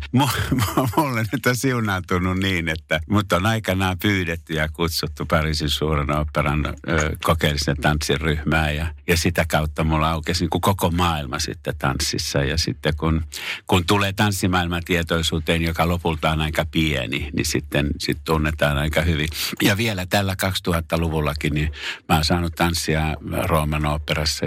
mulle 0.97 1.25
nyt 1.31 1.45
on 1.45 1.55
siunaantunut 1.55 2.37
niin, 2.37 2.69
että 2.69 2.99
mut 3.09 3.33
on 3.33 3.45
aikanaan 3.45 3.99
pyydetty 3.99 4.53
ja 4.53 4.69
kutsuttu 4.69 5.25
Pariisin 5.25 5.69
suuren 5.69 6.17
operan 6.17 6.75
kokeellisen 7.23 7.77
tanssiryhmään 7.81 8.75
ja, 8.75 8.87
ja 9.07 9.17
sitä 9.17 9.45
kautta 9.47 9.83
mulla 9.83 10.09
aukesi 10.09 10.43
niin 10.43 10.61
koko 10.61 10.91
maailma 10.91 11.16
maailma 11.17 11.39
sitten 11.39 11.73
tanssissa. 11.77 12.43
Ja 12.43 12.57
sitten 12.57 12.93
kun, 12.97 13.23
kun 13.67 13.85
tulee 13.85 14.13
tanssimaailman 14.13 14.83
tietoisuuteen, 14.85 15.61
joka 15.61 15.87
lopulta 15.87 16.31
on 16.31 16.41
aika 16.41 16.65
pieni, 16.71 17.29
niin 17.33 17.45
sitten 17.45 17.87
sit 17.99 18.17
tunnetaan 18.25 18.77
aika 18.77 19.01
hyvin. 19.01 19.29
Ja 19.61 19.77
vielä 19.77 20.05
tällä 20.05 20.35
2000-luvullakin, 20.43 21.53
niin 21.53 21.71
mä 22.09 22.15
oon 22.15 22.25
saanut 22.25 22.55
tanssia 22.55 23.15
Rooman 23.43 23.83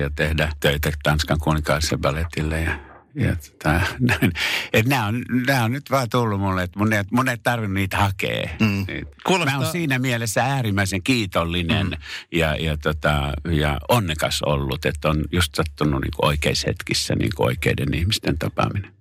ja 0.01 0.11
tehdä 0.17 0.53
töitä 0.61 0.93
Tanskan 1.03 1.39
kuninkaallisen 1.39 2.01
balletille 2.01 2.61
ja 2.61 2.90
ja 3.15 3.37
tota, 3.37 3.81
et 4.73 4.87
nämä, 4.87 5.07
on, 5.07 5.25
nämä 5.47 5.65
on 5.65 5.73
nyt 5.73 5.91
vaan 5.91 6.11
tullut 6.11 6.41
mulle, 6.41 6.63
että 6.63 6.79
mun 6.79 6.89
mun 7.11 7.29
ei 7.29 7.39
tarvinnut 7.39 7.75
niitä 7.75 7.97
hakea. 7.97 8.49
Mm. 8.61 8.87
Kuulostaa... 9.27 9.59
Mä 9.59 9.65
oon 9.65 9.73
siinä 9.73 9.99
mielessä 9.99 10.45
äärimmäisen 10.45 11.03
kiitollinen 11.03 11.87
mm. 11.87 11.97
ja, 12.33 12.57
ja, 12.57 12.77
tota, 12.77 13.33
ja 13.51 13.81
onnekas 13.89 14.43
ollut, 14.43 14.87
että 14.87 15.09
on 15.09 15.25
just 15.33 15.55
sattunut 15.55 16.01
niin 16.01 16.13
oikeissa 16.23 16.69
hetkissä 16.69 17.15
niin 17.15 17.31
oikeiden 17.39 17.95
ihmisten 17.95 18.39
tapaaminen. 18.39 18.93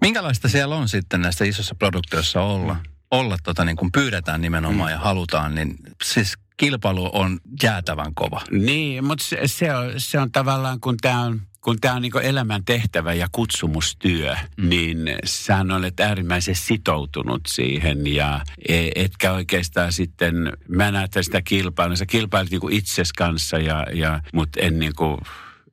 Minkälaista 0.00 0.48
siellä 0.48 0.76
on 0.76 0.88
sitten 0.88 1.20
näissä 1.20 1.44
isossa 1.44 1.74
produktioissa 1.74 2.42
olla? 2.42 2.76
Olla 3.10 3.36
tota, 3.42 3.64
niin 3.64 3.76
kuin 3.76 3.92
pyydetään 3.92 4.40
nimenomaan 4.40 4.90
mm. 4.90 4.92
ja 4.92 4.98
halutaan, 4.98 5.54
niin 5.54 5.76
siis 6.04 6.34
kilpailu 6.56 7.10
on 7.12 7.40
jäätävän 7.62 8.14
kova. 8.14 8.42
Niin, 8.50 9.04
mutta 9.04 9.24
se, 9.24 9.38
se, 9.46 9.76
on, 9.76 9.92
se 9.96 10.18
on 10.18 10.32
tavallaan, 10.32 10.80
kun 10.80 10.96
tämä 10.96 11.20
on 11.20 11.40
kun 11.60 11.80
tämä 11.80 11.94
on 11.94 12.02
niin 12.02 12.22
elämän 12.22 12.64
tehtävä 12.64 13.14
ja 13.14 13.28
kutsumustyö, 13.32 14.34
mm. 14.56 14.68
niin 14.68 14.98
sä 15.24 15.64
olet 15.76 16.00
äärimmäisen 16.00 16.54
sitoutunut 16.54 17.40
siihen 17.48 18.06
ja 18.06 18.40
e, 18.68 18.88
etkä 18.94 19.32
oikeastaan 19.32 19.92
sitten, 19.92 20.52
mä 20.68 20.90
näen 20.90 21.08
sitä 21.20 21.42
kilpailua, 21.42 21.96
sä 21.96 22.06
kilpailit 22.06 22.50
niin 22.50 22.72
itses 22.72 23.12
kanssa 23.12 23.58
ja, 23.58 23.86
ja 23.92 24.20
mutta 24.32 24.60
en 24.60 24.78
niin 24.78 24.94
kuin, 24.96 25.18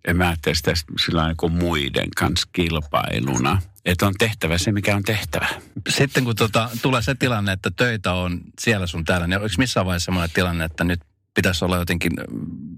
en 0.07 0.17
mä 0.17 0.27
ajattele 0.27 0.55
sitä 0.55 0.73
sillä 1.05 1.27
niin 1.27 1.53
muiden 1.53 2.09
kanssa 2.17 2.49
kilpailuna. 2.51 3.61
Että 3.85 4.07
on 4.07 4.13
tehtävä 4.17 4.57
se, 4.57 4.71
mikä 4.71 4.95
on 4.95 5.03
tehtävä. 5.03 5.47
Sitten 5.89 6.23
kun 6.23 6.35
tota, 6.35 6.69
tulee 6.81 7.01
se 7.01 7.15
tilanne, 7.15 7.51
että 7.51 7.71
töitä 7.71 8.13
on 8.13 8.41
siellä 8.61 8.87
sun 8.87 9.05
täällä, 9.05 9.27
niin 9.27 9.37
onko 9.37 9.49
missään 9.57 9.85
vaiheessa 9.85 10.05
sellainen 10.05 10.33
tilanne, 10.35 10.65
että 10.65 10.83
nyt 10.83 10.99
pitäisi 11.33 11.65
olla 11.65 11.77
jotenkin, 11.77 12.11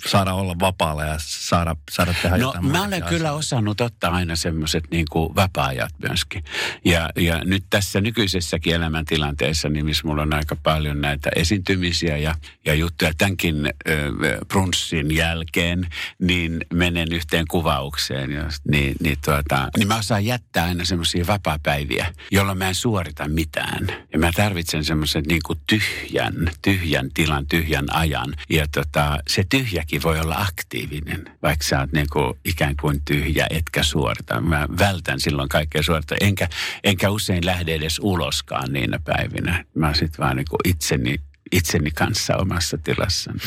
saada 0.07 0.33
olla 0.33 0.55
vapaalla 0.59 1.03
ja 1.03 1.15
saada, 1.19 1.75
saada 1.91 2.13
tehdä 2.21 2.37
No 2.37 2.47
jotain 2.47 2.65
mä 2.65 2.83
olen 2.83 3.03
kyllä 3.03 3.15
asioita. 3.15 3.31
osannut 3.31 3.81
ottaa 3.81 4.11
aina 4.11 4.35
semmoiset 4.35 4.83
niin 4.91 5.05
kuin 5.11 5.35
vapaa-ajat 5.35 5.93
myöskin. 6.09 6.43
Ja, 6.85 7.09
ja 7.15 7.41
nyt 7.45 7.63
tässä 7.69 8.01
nykyisessäkin 8.01 8.75
elämäntilanteessa, 8.75 9.69
niin 9.69 9.85
missä 9.85 10.07
mulla 10.07 10.21
on 10.21 10.33
aika 10.33 10.55
paljon 10.63 11.01
näitä 11.01 11.29
esiintymisiä 11.35 12.17
ja, 12.17 12.35
ja 12.65 12.73
juttuja 12.73 13.11
tämänkin 13.17 13.55
brunssin 14.47 15.15
jälkeen, 15.15 15.87
niin 16.21 16.65
menen 16.73 17.13
yhteen 17.13 17.45
kuvaukseen. 17.51 18.31
Ja, 18.31 18.49
niin, 18.71 18.95
niin, 18.99 19.17
tuota, 19.25 19.69
niin 19.77 19.87
mä 19.87 19.97
osaan 19.97 20.25
jättää 20.25 20.65
aina 20.65 20.85
semmoisia 20.85 21.27
vapaa-päiviä, 21.27 22.13
jolloin 22.31 22.57
mä 22.57 22.67
en 22.67 22.75
suorita 22.75 23.27
mitään. 23.27 23.87
Ja 24.13 24.19
mä 24.19 24.31
tarvitsen 24.35 24.85
semmoisen 24.85 25.23
niin 25.27 25.41
kuin 25.45 25.59
tyhjän, 25.67 26.51
tyhjän 26.61 27.09
tilan, 27.13 27.47
tyhjän 27.47 27.85
ajan. 27.93 28.35
Ja 28.49 28.67
tota, 28.73 29.17
se 29.27 29.43
tyhjäkin 29.49 30.03
voi 30.03 30.19
olla 30.19 30.35
aktiivinen, 30.35 31.25
vaikka 31.43 31.65
sä 31.65 31.79
oot 31.79 31.91
niin 31.91 32.07
kuin 32.13 32.39
ikään 32.45 32.75
kuin 32.81 33.01
tyhjä, 33.05 33.47
etkä 33.49 33.83
suorita. 33.83 34.41
Mä 34.41 34.67
vältän 34.79 35.19
silloin 35.19 35.49
kaikkea 35.49 35.83
suorita, 35.83 36.15
enkä, 36.21 36.49
enkä 36.83 37.09
usein 37.09 37.45
lähde 37.45 37.75
edes 37.75 37.99
uloskaan 38.03 38.73
niinä 38.73 38.99
päivinä. 39.03 39.65
Mä 39.73 39.85
oon 39.85 39.95
sit 39.95 40.19
vaan 40.19 40.35
niin 40.35 40.45
itseni, 40.63 41.15
itseni 41.51 41.91
kanssa 41.91 42.37
omassa 42.37 42.77
tilassani. 42.77 43.39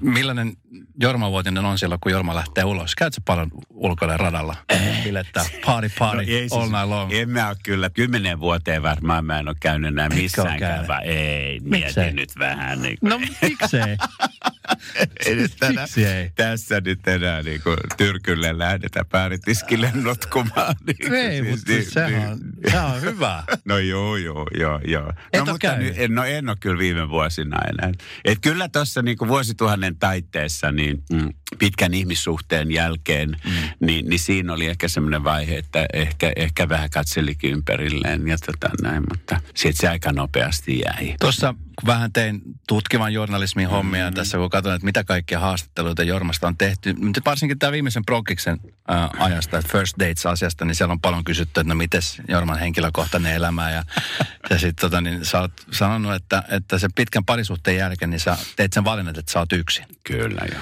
Millainen 0.00 0.56
Jorma 1.00 1.30
Vuotinen 1.30 1.64
on 1.64 1.78
silloin, 1.78 2.00
kun 2.00 2.12
Jorma 2.12 2.34
lähtee 2.34 2.64
ulos? 2.64 2.94
Käytkö 2.94 3.20
paljon 3.24 3.50
ulkoille 3.70 4.16
radalla? 4.16 4.56
Bilettää 5.04 5.44
party 5.66 5.90
party 5.98 6.16
No 6.16 6.22
ei 6.22 6.48
all 6.50 6.70
night 6.70 6.88
long. 6.88 7.12
En 7.12 7.30
mä 7.30 7.48
ole 7.48 7.56
kyllä, 7.62 7.90
kymmenen 7.90 8.40
vuoteen 8.40 8.82
varmaan 8.82 9.24
mä 9.24 9.38
en 9.38 9.48
ole 9.48 9.56
käynyt 9.60 9.88
enää 9.88 10.08
missään 10.08 10.58
käyvä. 10.58 10.98
Ei, 10.98 11.60
Miksei? 11.60 12.04
mieti 12.04 12.16
nyt 12.16 12.32
vähän 12.38 12.82
niin 12.82 12.98
kuin. 13.00 13.10
No 13.10 13.18
miksei? 13.18 13.96
Ei 15.26 15.34
nyt 15.36 15.52
tänä, 15.60 15.80
Miksi 15.80 16.06
ei? 16.06 16.30
tässä 16.34 16.80
nyt 16.80 17.08
enää 17.08 17.42
niin 17.42 17.62
kuin 17.62 17.76
tyrkylle 17.96 18.58
lähdetään 18.58 19.06
pääritiskille 19.06 19.90
notkumaan. 20.04 20.74
Niin 20.86 20.96
kuin 20.96 21.14
Ei, 21.14 21.42
mutta 21.42 21.66
siis 21.66 21.90
sehän 21.90 22.32
on, 22.32 22.38
sehän 22.70 22.86
on 22.86 23.00
hyvä. 23.02 23.42
No 23.64 23.78
joo, 23.78 24.16
joo, 24.16 24.46
joo, 24.58 24.80
joo. 24.84 25.12
No, 25.36 25.44
mutta 25.44 25.76
nyt, 25.76 25.96
no 26.08 26.24
en 26.24 26.48
ole 26.48 26.56
kyllä 26.60 26.78
viime 26.78 27.10
vuosina 27.34 27.58
enää. 27.68 27.92
Et 28.24 28.38
kyllä 28.40 28.68
tuossa 28.68 29.02
niinku 29.02 29.28
vuosituhannen 29.28 29.96
taitteessa 29.96 30.72
niin 30.72 31.02
mm, 31.12 31.28
pitkän 31.58 31.94
ihmissuhteen 31.94 32.70
jälkeen, 32.70 33.36
mm. 33.44 33.86
niin, 33.86 34.08
niin 34.08 34.18
siinä 34.18 34.52
oli 34.52 34.66
ehkä 34.66 34.88
semmoinen 34.88 35.24
vaihe, 35.24 35.56
että 35.58 35.86
ehkä, 35.92 36.32
ehkä 36.36 36.68
vähän 36.68 36.90
katselikin 36.90 37.52
ympärilleen 37.52 38.28
ja 38.28 38.36
tota 38.46 38.70
näin, 38.82 39.02
mutta 39.08 39.40
sitten 39.54 39.80
se 39.80 39.88
aika 39.88 40.12
nopeasti 40.12 40.78
jäi. 40.78 41.14
Tuossa 41.20 41.54
vähän 41.86 42.12
tein 42.12 42.42
tutkivan 42.68 43.12
journalismin 43.12 43.68
hommia 43.68 44.10
mm. 44.10 44.14
tässä, 44.14 44.38
kun 44.38 44.50
katsoin, 44.50 44.74
että 44.74 44.84
mitä 44.84 45.04
kaikkia 45.04 45.40
haastatteluita 45.40 46.02
Jormasta 46.02 46.46
on 46.46 46.56
tehty. 46.56 46.92
Nyt 46.92 47.20
varsinkin 47.26 47.58
tämä 47.58 47.72
viimeisen 47.72 48.04
Progiksen 48.04 48.60
äh, 48.90 49.22
ajasta, 49.22 49.62
First 49.72 49.98
Dates-asiasta, 49.98 50.64
niin 50.64 50.74
siellä 50.74 50.92
on 50.92 51.00
paljon 51.00 51.24
kysytty, 51.24 51.60
että 51.60 51.68
no 51.68 51.74
mites 51.74 52.22
Jorman 52.28 52.58
henkilökohtainen 52.58 53.34
elämä. 53.34 53.70
Ja, 53.70 53.84
ja 54.50 54.58
sitten 54.58 54.90
tota, 54.90 55.00
niin 55.00 55.24
sä 55.24 55.40
oot 55.40 55.52
sanonut, 55.72 56.14
että, 56.14 56.42
että 56.48 56.78
sen 56.78 56.92
pitkän 56.94 57.24
parisuhteen 57.24 57.76
jälkeen, 57.76 58.10
niin 58.10 58.20
sä 58.20 58.36
teet 58.56 58.72
sen 58.72 58.84
valinnan, 58.84 59.18
että 59.18 59.32
sä 59.32 59.38
oot 59.38 59.52
yksin. 59.52 59.84
Kyllä 60.04 60.40
joo. 60.52 60.60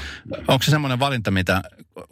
Onko 0.48 0.62
se 0.62 0.70
semmoinen 0.70 0.98
valinta, 0.98 1.30
mitä, 1.30 1.62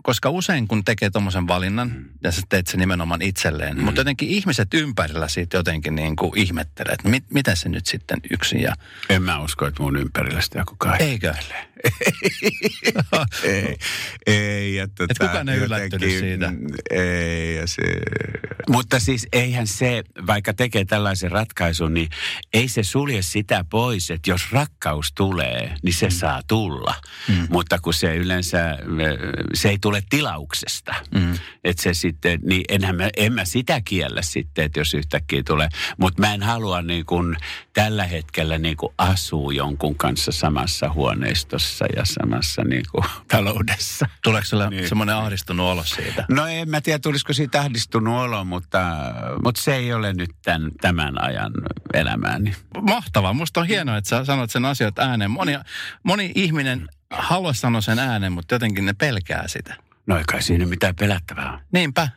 koska 0.03 0.31
usein 0.31 0.69
kun 0.69 0.85
tekee 0.85 1.11
tuommoisen 1.11 1.49
valinnan, 1.49 2.05
ja 2.23 2.33
sä 2.33 2.43
teet 2.49 2.67
sen 2.67 2.81
nimenomaan 2.81 3.23
itselleen, 3.23 3.77
mm. 3.77 3.85
mutta 3.85 4.01
jotenkin 4.01 4.29
ihmiset 4.29 4.75
ympärillä 4.75 5.29
siitä 5.29 5.57
jotenkin 5.57 5.95
niin 5.95 6.17
kuin 6.17 6.39
ihmettelee, 6.39 6.93
että 6.93 7.09
mit, 7.09 7.25
miten 7.31 7.57
se 7.57 7.69
nyt 7.69 7.87
sitten 7.87 8.19
yksin 8.31 8.61
ja 8.61 8.75
En 9.09 9.23
mä 9.23 9.43
usko, 9.43 9.67
että 9.67 9.83
mun 9.83 9.97
ympärillä 9.97 10.41
sitä 10.41 10.65
kukaan 10.67 11.03
eikö? 11.03 11.35
ei, 13.45 13.77
ei. 14.27 14.75
Ja 14.75 14.89
tota, 14.89 15.07
Et 15.11 15.19
kukaan 15.19 15.49
ei 15.49 15.59
yllättynyt 15.59 16.11
siitä? 16.11 16.51
mm, 16.51 16.67
Ei, 16.91 17.57
ja 17.57 17.67
se... 17.67 17.83
Mutta 18.69 19.01
siis 19.01 19.27
eihän 19.33 19.67
se, 19.67 20.03
vaikka 20.27 20.55
tekee 20.55 20.85
tällaisen 20.85 21.31
ratkaisun, 21.31 21.95
niin 21.95 22.09
ei 22.53 22.69
se 22.69 22.83
sulje 22.83 23.23
sitä 23.23 23.65
pois, 23.71 24.11
että 24.11 24.31
jos 24.31 24.53
rakkaus 24.53 25.13
tulee, 25.13 25.75
niin 25.83 25.95
se 25.95 26.07
mm. 26.07 26.11
saa 26.11 26.43
tulla. 26.49 26.95
Mm. 27.29 27.47
Mutta 27.51 27.79
kun 27.79 27.95
se 27.95 28.17
yleensä, 28.17 28.79
se 29.55 29.70
ei 29.71 29.79
tule 29.81 30.03
tilauksesta. 30.11 30.95
Mm. 31.15 31.39
Että 31.65 31.83
se 31.83 31.95
sitten, 31.95 32.41
niin 32.43 32.63
enhän 32.69 32.97
mä, 32.97 33.09
en 33.17 33.33
mä 33.33 33.45
sitä 33.45 33.81
kiellä 33.85 34.23
sitten, 34.23 34.65
että 34.65 34.81
jos 34.81 34.95
yhtäkkiä 34.95 35.43
tulee. 35.43 35.69
Mutta 35.99 36.21
mä 36.21 36.35
en 36.35 36.43
halua 36.43 36.83
niin 36.83 37.07
kuin 37.07 37.37
tällä 37.73 38.05
hetkellä 38.05 38.59
niin 38.59 38.77
kuin 38.77 38.95
asua 38.99 39.53
jonkun 39.53 39.95
kanssa 39.97 40.33
samassa 40.33 40.93
huoneistossa 40.93 41.85
ja 41.97 42.03
samassa 42.05 42.63
niin 42.65 42.83
kuin 42.93 43.05
taloudessa. 43.33 44.07
Tuleeko 44.25 44.47
sulle 44.47 44.71
Niin. 44.71 44.89
semmoinen 44.89 45.15
ahdistunut 45.17 45.67
olo 45.67 45.85
siitä? 45.85 46.25
No 46.29 46.47
en 46.47 46.69
mä 46.71 46.81
tiedä, 46.81 46.99
tulisiko 46.99 47.33
siitä 47.33 47.61
ahdistunut 47.61 48.15
olo, 48.15 48.45
mutta, 48.45 48.81
mutta 49.45 49.63
se 49.63 49.75
ei 49.75 49.93
ole 49.93 50.13
nyt 50.13 50.31
tämän, 50.45 50.71
tämän 50.81 51.23
ajan 51.23 51.53
elämääni. 51.95 52.55
Mahtavaa. 52.83 53.33
Musta 53.33 53.61
on 53.61 53.67
hienoa, 53.67 53.97
että 53.97 54.09
sä 54.09 54.25
sanot 54.25 54.51
sen 54.51 54.65
asiat 54.65 54.99
ääneen. 54.99 55.31
Moni, 55.31 55.53
moni 56.03 56.33
ihminen 56.35 56.89
haluaa 57.11 57.53
sanoa 57.53 57.81
sen 57.81 57.99
ääneen, 57.99 58.33
mutta 58.33 58.55
jotenkin 58.55 58.87
ne 58.87 58.93
pelkää 58.93 59.49
sitä. 59.49 59.77
No 60.07 60.19
ei 60.19 60.25
kai 60.25 60.43
siinä 60.43 60.67
mitään 60.67 60.97
pelättävää. 60.97 61.61
Niinpä. 61.73 62.09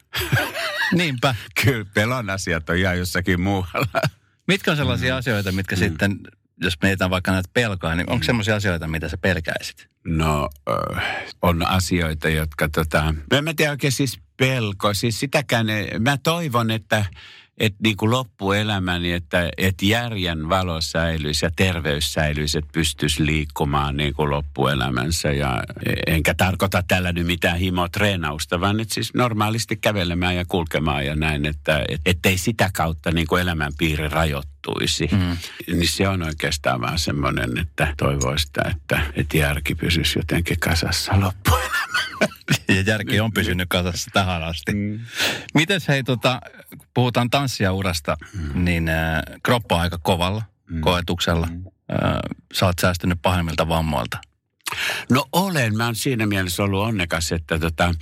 Niinpä. 0.91 1.35
Kyllä 1.63 1.85
pelon 1.93 2.29
asiat 2.29 2.69
on 2.69 2.77
ihan 2.77 2.97
jossakin 2.97 3.41
muualla. 3.41 4.01
Mitkä 4.47 4.71
on 4.71 4.77
sellaisia 4.77 5.13
mm. 5.13 5.17
asioita, 5.17 5.51
mitkä 5.51 5.75
mm. 5.75 5.79
sitten, 5.79 6.19
jos 6.61 6.73
mietitään 6.81 7.11
vaikka 7.11 7.31
näitä 7.31 7.49
pelkoja, 7.53 7.95
niin 7.95 8.09
onko 8.09 8.23
sellaisia 8.23 8.55
asioita, 8.55 8.87
mitä 8.87 9.09
sä 9.09 9.17
pelkäisit? 9.17 9.87
No 10.05 10.49
äh, 10.69 11.03
on 11.41 11.67
asioita, 11.67 12.29
jotka 12.29 12.69
tota, 12.69 13.13
en 13.31 13.43
mä 13.43 13.53
tiedä 13.53 13.71
oikein 13.71 13.93
siis 13.93 14.19
pelko. 14.37 14.93
Siis 14.93 15.19
sitäkään, 15.19 15.67
mä 15.99 16.17
toivon, 16.17 16.71
että 16.71 17.05
että 17.57 17.79
niin 17.83 17.97
kuin 17.97 18.11
loppuelämäni, 18.11 19.13
että, 19.13 19.49
että 19.57 19.85
järjen 19.85 20.49
valo 20.49 20.81
säilyisi 20.81 21.45
ja 21.45 21.51
terveys 21.55 22.13
säilyisi, 22.13 22.57
että 22.57 22.69
pystyisi 22.73 23.25
liikkumaan 23.25 23.97
niin 23.97 24.13
kuin 24.13 24.29
loppuelämänsä. 24.29 25.31
Ja 25.31 25.63
enkä 26.07 26.33
tarkoita 26.33 26.83
tällä 26.87 27.11
nyt 27.11 27.27
mitään 27.27 27.57
himotreenausta, 27.57 28.61
vaan 28.61 28.79
että 28.79 28.93
siis 28.93 29.13
normaalisti 29.13 29.75
kävelemään 29.75 30.35
ja 30.35 30.45
kulkemaan 30.47 31.05
ja 31.05 31.15
näin, 31.15 31.45
että 31.45 31.85
et, 31.89 32.01
ettei 32.05 32.37
sitä 32.37 32.69
kautta 32.73 33.11
niin 33.11 33.27
kuin 33.27 33.41
elämänpiiri 33.41 34.07
rajoittuisi. 34.07 35.09
Mm. 35.11 35.37
Niin 35.67 35.87
se 35.87 36.07
on 36.07 36.23
oikeastaan 36.23 36.81
vaan 36.81 36.99
semmoinen, 36.99 37.57
että 37.57 37.93
toivoo 37.97 38.37
sitä, 38.37 38.61
että, 38.75 39.01
että 39.15 39.37
järki 39.37 39.75
pysyisi 39.75 40.19
jotenkin 40.19 40.59
kasassa 40.59 41.11
loppuelämän. 41.11 41.52
Ja 42.67 42.81
järki 42.81 43.19
on 43.19 43.33
pysynyt 43.33 43.69
kasassa 43.69 44.09
tähän 44.13 44.43
asti. 44.43 44.73
Mm. 44.73 44.99
Mites 45.53 45.87
hei, 45.87 46.03
tota, 46.03 46.41
kun 46.69 46.87
puhutaan 46.93 47.29
tanssia 47.29 47.73
urasta, 47.73 48.17
mm. 48.33 48.65
niin 48.65 48.89
äh, 48.89 49.21
kroppa 49.43 49.75
on 49.75 49.81
aika 49.81 49.97
kovalla 49.97 50.43
mm. 50.69 50.81
koetuksella. 50.81 51.47
Mm. 51.47 51.63
Äh, 51.65 52.13
sä 52.53 52.65
oot 52.65 52.79
säästynyt 52.81 53.19
pahimmilta 53.21 53.67
vammoilta. 53.67 54.17
No 55.11 55.25
olen. 55.31 55.77
Mä 55.77 55.85
oon 55.85 55.95
siinä 55.95 56.25
mielessä 56.25 56.63
ollut 56.63 56.83
onnekas, 56.83 57.31
että 57.31 57.59
tota, 57.59 57.93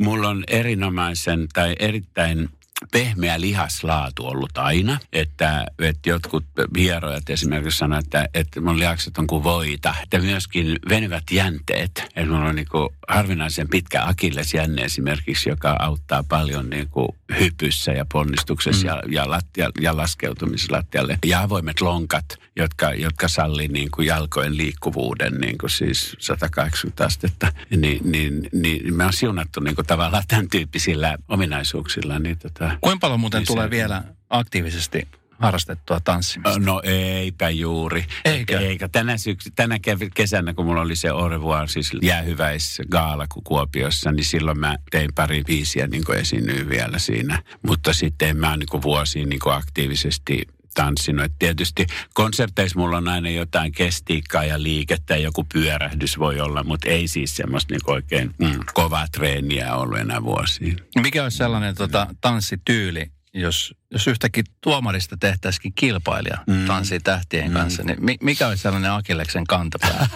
mulla 0.00 0.28
on 0.28 0.44
erinomaisen 0.48 1.46
tai 1.52 1.76
erittäin 1.78 2.48
pehmeä 2.92 3.40
lihaslaatu 3.40 4.26
ollut 4.26 4.58
aina. 4.58 4.98
Että, 5.12 5.66
että 5.78 6.08
jotkut 6.08 6.44
hierojat 6.78 7.30
esimerkiksi 7.30 7.78
sanoivat, 7.78 8.04
että, 8.04 8.28
että 8.34 8.60
mun 8.60 8.78
lihakset 8.78 9.18
on 9.18 9.26
kuin 9.26 9.44
voita. 9.44 9.94
Että 10.02 10.18
myöskin 10.18 10.78
venyvät 10.88 11.24
jänteet. 11.30 12.04
Että 12.16 12.32
mulla 12.32 12.48
on 12.48 12.54
niin 12.54 12.68
kuin 12.70 12.88
harvinaisen 13.08 13.68
pitkä 13.68 14.04
akillesjänne 14.04 14.82
esimerkiksi, 14.82 15.48
joka 15.48 15.76
auttaa 15.78 16.22
paljon 16.22 16.70
niin 16.70 16.88
kuin 16.88 17.08
hypyssä 17.40 17.92
ja 17.92 18.06
ponnistuksessa 18.12 18.86
mm. 18.86 18.88
ja, 18.88 19.02
ja, 19.08 19.30
lattia, 19.30 19.70
ja 19.80 19.96
laskeutumisessa 19.96 20.76
lattialle. 20.76 21.18
Ja 21.24 21.42
avoimet 21.42 21.80
lonkat, 21.80 22.24
jotka, 22.58 22.94
jotka 22.94 23.28
sallii 23.28 23.68
niin 23.68 23.90
kuin 23.90 24.06
jalkojen 24.06 24.56
liikkuvuuden 24.56 25.34
niin 25.34 25.58
kuin 25.58 25.70
siis 25.70 26.16
180 26.18 27.04
astetta. 27.04 27.52
Niin, 27.76 28.00
niin, 28.12 28.48
niin 28.52 28.94
me 28.94 29.04
on 29.04 29.12
siunattu 29.12 29.60
niin 29.60 29.74
kuin 29.74 29.86
tavallaan 29.86 30.24
tämän 30.28 30.48
tyyppisillä 30.48 31.16
ominaisuuksilla. 31.28 32.18
Niin 32.18 32.38
tota, 32.38 32.70
Kuinka 32.80 33.00
paljon 33.00 33.20
muuten 33.20 33.38
Niin 33.38 33.46
tulee 33.46 33.66
se- 33.66 33.70
vielä 33.70 34.04
aktiivisesti 34.30 35.08
harrastettua 35.38 36.00
tanssimista? 36.00 36.58
No 36.58 36.80
eipä 36.84 37.50
juuri. 37.50 38.04
Eikö? 38.24 38.58
Eikä. 38.60 38.88
Tänä, 38.88 39.16
syksy, 39.16 39.50
tänä 39.56 39.78
kesänä, 40.14 40.54
kun 40.54 40.66
mulla 40.66 40.80
oli 40.80 40.96
se 40.96 41.08
revoir, 41.30 41.68
siis 41.68 41.90
jäähyväisgaala 42.02 43.26
ku- 43.28 43.42
Kuopiossa, 43.42 44.12
niin 44.12 44.24
silloin 44.24 44.60
mä 44.60 44.76
tein 44.90 45.10
pari 45.14 45.44
biisiä 45.44 45.86
niin 45.86 46.14
esiinnyin 46.16 46.68
vielä 46.68 46.98
siinä. 46.98 47.42
Mutta 47.62 47.92
sitten 47.92 48.28
en 48.28 48.36
mä 48.36 48.56
niin 48.56 48.82
vuosiin 48.82 49.28
niin 49.28 49.40
aktiivisesti 49.46 50.46
tanssinut. 50.74 51.24
Et 51.24 51.32
tietysti 51.38 51.86
konserteissa 52.14 52.78
mulla 52.78 52.96
on 52.96 53.08
aina 53.08 53.30
jotain 53.30 53.72
kestiikkaa 53.72 54.44
ja 54.44 54.62
liikettä 54.62 55.16
ja 55.16 55.22
joku 55.22 55.46
pyörähdys 55.52 56.18
voi 56.18 56.40
olla, 56.40 56.64
mutta 56.64 56.88
ei 56.88 57.08
siis 57.08 57.36
semmoista 57.36 57.74
niin 57.74 57.80
oikein 57.86 58.34
mm, 58.38 58.60
kovaa 58.74 59.06
treeniä 59.12 59.74
ollut 59.74 59.98
enää 59.98 60.22
vuosiin. 60.22 60.76
Mikä 61.02 61.22
olisi 61.22 61.36
sellainen 61.36 61.74
tota, 61.74 62.06
tanssityyli, 62.20 63.10
jos 63.34 63.74
jos 63.90 64.06
yhtäkkiä 64.06 64.42
tuomarista 64.60 65.16
tehtäisikin 65.16 65.72
kilpailija 65.74 66.38
mm. 66.46 66.66
tanssii 66.66 67.00
tähtien 67.00 67.48
mm. 67.48 67.54
kanssa, 67.54 67.82
niin 67.82 68.18
mikä 68.22 68.48
olisi 68.48 68.62
sellainen 68.62 68.92
Akilleksen 68.92 69.44
kantapää? 69.46 70.06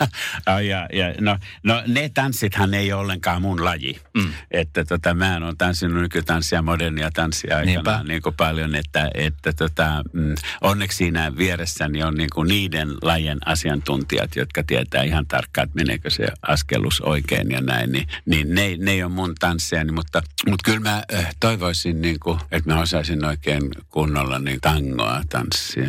ja, 0.69 0.89
ja, 0.93 1.15
no, 1.21 1.39
no 1.63 1.83
ne 1.87 2.11
tanssithan 2.15 2.75
ei 2.75 2.93
ole 2.93 3.01
ollenkaan 3.01 3.43
mun 3.43 3.65
laji. 3.65 4.01
Mm. 4.15 4.33
Että 4.51 4.85
tota, 4.85 5.15
mä 5.15 5.37
en 5.37 5.43
ole 5.43 5.55
tanssinut 5.59 6.03
nykytanssia, 6.03 6.63
modernia 6.63 7.11
tanssia 7.11 7.57
aikana 7.57 8.03
niin 8.03 8.23
kuin 8.23 8.35
paljon, 8.35 8.75
että, 8.75 9.11
että 9.15 9.53
tota, 9.53 10.05
mm, 10.13 10.35
onneksi 10.61 10.97
siinä 10.97 11.37
vieressäni 11.37 12.03
on 12.03 12.15
niin 12.15 12.31
kuin 12.35 12.49
niiden 12.49 12.89
lajien 13.03 13.39
asiantuntijat, 13.47 14.37
jotka 14.37 14.63
tietää 14.63 15.03
ihan 15.03 15.27
tarkkaan, 15.27 15.65
että 15.65 15.77
meneekö 15.77 16.11
se 16.11 16.27
askelus 16.43 17.01
oikein 17.01 17.51
ja 17.51 17.61
näin, 17.61 17.93
niin, 17.93 18.09
niin 18.27 18.55
ne, 18.55 18.77
ne 18.79 18.91
ei 18.91 19.03
ole 19.03 19.13
mun 19.13 19.35
tansseja, 19.41 19.93
mutta, 19.93 20.23
mutta 20.49 20.71
kyllä 20.71 20.81
mä 20.81 21.03
äh, 21.15 21.29
toivoisin, 21.41 22.03
niin 22.03 22.21
kuin, 22.21 22.41
että 22.51 22.75
mä 22.75 22.81
osaisin 22.81 23.25
oikein 23.25 23.62
kunnolla 23.89 24.39
niin 24.39 24.61
tangoa 24.61 25.23
tanssia. 25.29 25.89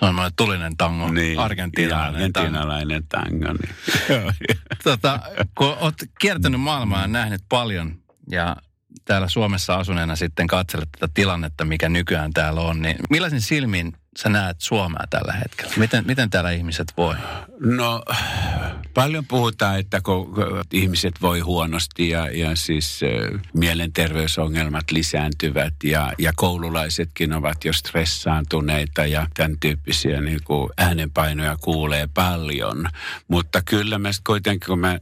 On 0.00 0.14
tulinen 0.36 0.76
tango, 0.76 1.08
niin, 1.10 1.38
argentiinalainen, 1.38 2.14
argentiinalainen 2.14 3.04
tango. 3.08 3.46
tango 3.46 4.32
niin. 4.40 4.58
tota, 4.84 5.20
kun 5.58 5.76
olet 5.80 5.94
kiertänyt 6.20 6.60
maailmaa 6.60 7.00
ja 7.00 7.06
nähnyt 7.06 7.42
paljon 7.48 7.98
ja 8.30 8.56
täällä 9.04 9.28
Suomessa 9.28 9.74
asuneena 9.74 10.16
sitten 10.16 10.46
katselet 10.46 10.88
tätä 10.92 11.12
tilannetta, 11.14 11.64
mikä 11.64 11.88
nykyään 11.88 12.32
täällä 12.32 12.60
on, 12.60 12.82
niin 12.82 12.96
millaisin 13.10 13.40
silmin 13.40 13.92
sä 14.16 14.28
näet 14.28 14.60
Suomea 14.60 15.04
tällä 15.10 15.32
hetkellä? 15.32 15.72
Miten, 15.76 16.06
miten 16.06 16.30
täällä 16.30 16.50
ihmiset 16.50 16.92
voi? 16.96 17.14
No 17.60 18.02
paljon 18.94 19.26
puhutaan, 19.26 19.78
että 19.78 20.00
kun 20.00 20.34
ihmiset 20.72 21.14
voi 21.22 21.40
huonosti 21.40 22.08
ja, 22.08 22.30
ja 22.30 22.56
siis 22.56 23.00
äh, 23.02 23.40
mielenterveysongelmat 23.54 24.90
lisääntyvät 24.90 25.74
ja, 25.84 26.12
ja 26.18 26.32
koululaisetkin 26.36 27.32
ovat 27.32 27.64
jo 27.64 27.72
stressaantuneita 27.72 29.06
ja 29.06 29.26
tämän 29.34 29.56
tyyppisiä 29.60 30.20
niin 30.20 30.40
kuin 30.44 30.70
äänenpainoja 30.78 31.56
kuulee 31.60 32.08
paljon. 32.14 32.88
Mutta 33.28 33.62
kyllä 33.62 33.98
mä 33.98 34.10
kuitenkin, 34.26 34.66
kun 34.66 34.78
mä, 34.78 34.98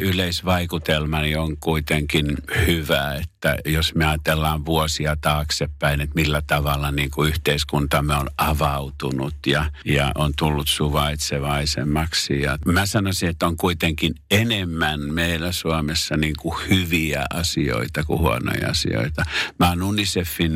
yleisvaikutelmani 0.00 1.26
niin 1.26 1.38
on 1.38 1.56
kuitenkin 1.60 2.36
hyvä, 2.66 3.22
että 3.44 3.70
jos 3.70 3.94
me 3.94 4.06
ajatellaan 4.06 4.66
vuosia 4.66 5.16
taaksepäin, 5.20 6.00
että 6.00 6.14
millä 6.14 6.42
tavalla 6.46 6.90
niin 6.90 7.10
kuin 7.10 7.28
yhteiskuntamme 7.28 8.14
on 8.14 8.30
avautunut 8.38 9.34
ja, 9.46 9.64
ja 9.84 10.12
on 10.14 10.32
tullut 10.38 10.68
suvaitsevaisemmaksi. 10.68 12.40
Ja 12.40 12.58
mä 12.64 12.86
sanoisin, 12.86 13.28
että 13.28 13.46
on 13.46 13.56
kuitenkin 13.56 14.14
enemmän 14.30 15.00
meillä 15.00 15.52
Suomessa 15.52 16.16
niin 16.16 16.34
kuin 16.40 16.56
hyviä 16.70 17.24
asioita 17.34 18.04
kuin 18.04 18.18
huonoja 18.18 18.68
asioita. 18.70 19.24
Mä 19.58 19.68
oon 19.68 19.82
UNICEFin 19.82 20.52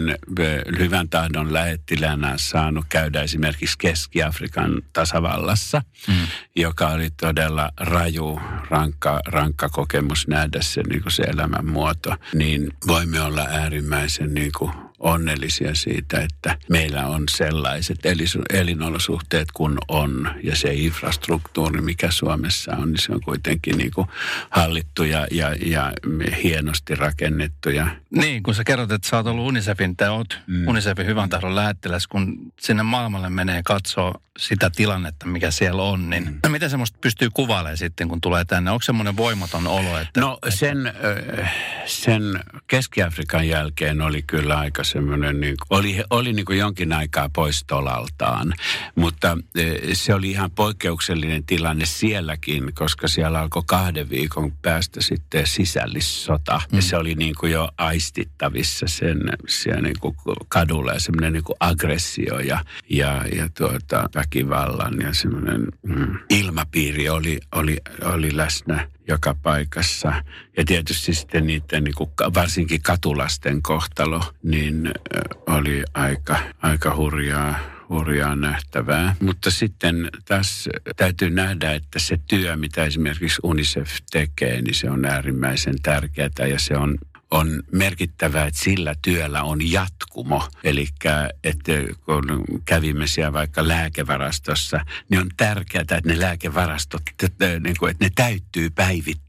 hyvän 0.78 1.08
tahdon 1.08 1.52
lähettilänä 1.52 2.34
saanut 2.36 2.84
käydä 2.88 3.22
esimerkiksi 3.22 3.78
Keski-Afrikan 3.78 4.82
tasavallassa, 4.92 5.82
mm. 6.08 6.14
joka 6.56 6.88
oli 6.88 7.10
todella 7.10 7.70
raju, 7.76 8.40
rankka, 8.70 9.20
rankka 9.26 9.68
kokemus 9.68 10.28
nähdä 10.28 10.58
se, 10.62 10.82
niin 10.82 11.02
kuin 11.02 11.12
se 11.12 11.22
elämänmuoto. 11.22 12.16
Niin 12.34 12.73
voimme 12.86 13.20
olla 13.20 13.42
äärimmäisen 13.42 14.34
niin 14.34 14.52
kuin 14.58 14.72
onnellisia 14.98 15.74
siitä, 15.74 16.20
että 16.20 16.58
meillä 16.68 17.06
on 17.06 17.24
sellaiset 17.30 17.98
elinolosuhteet 18.52 19.48
kuin 19.54 19.78
on. 19.88 20.34
Ja 20.42 20.56
se 20.56 20.74
infrastruktuuri, 20.74 21.80
mikä 21.80 22.10
Suomessa 22.10 22.76
on, 22.76 22.92
niin 22.92 23.02
se 23.02 23.12
on 23.12 23.20
kuitenkin 23.20 23.78
niin 23.78 23.90
kuin 23.94 24.08
hallittu 24.50 25.04
ja, 25.04 25.26
ja, 25.30 25.54
ja 25.66 25.92
hienosti 26.42 26.94
rakennettu. 26.94 27.70
Ja... 27.70 27.86
Niin, 28.10 28.42
kun 28.42 28.54
sä 28.54 28.64
kerrot, 28.64 28.92
että 28.92 29.08
sä 29.08 29.16
oot 29.16 29.26
ollut 29.26 29.46
Unicefin, 29.46 29.96
te 29.96 30.08
oot 30.08 30.38
mm. 30.46 30.68
Unicefin 30.68 31.06
hyvän 31.06 31.30
tahdon 31.30 31.56
lähettiläs, 31.56 32.06
kun 32.06 32.52
sinne 32.60 32.82
maailmalle 32.82 33.30
menee 33.30 33.62
katsoa 33.64 34.20
sitä 34.38 34.70
tilannetta, 34.70 35.26
mikä 35.26 35.50
siellä 35.50 35.82
on, 35.82 36.10
niin 36.10 36.24
mm. 36.24 36.52
miten 36.52 36.70
semmoista 36.70 36.98
pystyy 37.00 37.30
kuvailemaan 37.30 37.76
sitten, 37.76 38.08
kun 38.08 38.20
tulee 38.20 38.44
tänne? 38.44 38.70
Onko 38.70 38.82
semmoinen 38.82 39.16
voimaton 39.16 39.66
olo? 39.66 39.98
Että, 39.98 40.20
no 40.20 40.38
sen, 40.48 40.92
sen 41.86 42.22
Keski-Afrikan 42.66 43.48
jälkeen 43.48 44.02
oli 44.02 44.22
kyllä 44.22 44.58
aika 44.58 44.83
semmoinen, 44.84 45.40
niin, 45.40 45.54
oli, 45.70 46.02
oli 46.10 46.32
niin 46.32 46.44
kuin 46.44 46.58
jonkin 46.58 46.92
aikaa 46.92 47.28
pois 47.28 47.64
tolaltaan, 47.66 48.54
mutta 48.94 49.38
se 49.92 50.14
oli 50.14 50.30
ihan 50.30 50.50
poikkeuksellinen 50.50 51.44
tilanne 51.44 51.86
sielläkin, 51.86 52.74
koska 52.74 53.08
siellä 53.08 53.40
alkoi 53.40 53.62
kahden 53.66 54.10
viikon 54.10 54.52
päästä 54.62 55.02
sitten 55.02 55.46
sisällissota. 55.46 56.60
Mm. 56.72 56.76
Ja 56.76 56.82
se 56.82 56.96
oli 56.96 57.14
niin 57.14 57.34
kuin 57.40 57.52
jo 57.52 57.68
aistittavissa 57.78 58.86
sen 58.88 59.18
siellä 59.48 59.80
niin 59.80 59.98
kuin 60.00 60.16
kadulla 60.48 60.92
ja 60.92 61.00
semmoinen 61.00 61.32
niin 61.32 61.44
kuin 61.44 61.56
aggressio 61.60 62.38
ja, 62.38 62.64
ja, 62.90 63.24
ja 63.36 63.48
tuota, 63.58 64.08
väkivallan 64.14 64.94
ja 65.00 65.14
semmoinen 65.14 65.66
mm, 65.82 66.18
ilmapiiri 66.30 67.08
oli, 67.08 67.40
oli, 67.52 67.76
oli 68.02 68.36
läsnä 68.36 68.88
joka 69.08 69.36
paikassa. 69.42 70.24
Ja 70.56 70.64
tietysti 70.64 71.14
sitten 71.14 71.46
niiden 71.46 71.84
niin 71.84 71.94
kuin, 71.94 72.10
varsinkin 72.34 72.82
katulasten 72.82 73.62
kohtalo, 73.62 74.22
niin 74.42 74.94
oli 75.46 75.84
aika, 75.94 76.38
aika 76.62 76.96
hurjaa 76.96 77.74
hurjaa 77.88 78.36
nähtävää. 78.36 79.16
Mutta 79.20 79.50
sitten 79.50 80.10
tässä 80.24 80.70
täytyy 80.96 81.30
nähdä, 81.30 81.72
että 81.72 81.98
se 81.98 82.18
työ, 82.28 82.56
mitä 82.56 82.84
esimerkiksi 82.84 83.40
UNICEF 83.42 83.90
tekee, 84.10 84.62
niin 84.62 84.74
se 84.74 84.90
on 84.90 85.04
äärimmäisen 85.04 85.74
tärkeää 85.82 86.46
ja 86.50 86.58
se 86.58 86.76
on 86.76 86.98
on 87.34 87.62
merkittävää, 87.72 88.46
että 88.46 88.60
sillä 88.60 88.94
työllä 89.02 89.42
on 89.42 89.70
jatkumo. 89.70 90.48
Eli 90.64 90.86
että 91.44 91.72
kun 92.04 92.44
kävimme 92.64 93.06
siellä 93.06 93.32
vaikka 93.32 93.68
lääkevarastossa, 93.68 94.80
niin 95.10 95.20
on 95.20 95.28
tärkeää, 95.36 95.82
että 95.82 96.00
ne 96.04 96.20
lääkevarastot, 96.20 97.02
että, 97.22 97.46
niin 97.60 97.76
ne 98.00 98.10
täyttyy 98.14 98.70
päivittäin, 98.70 99.23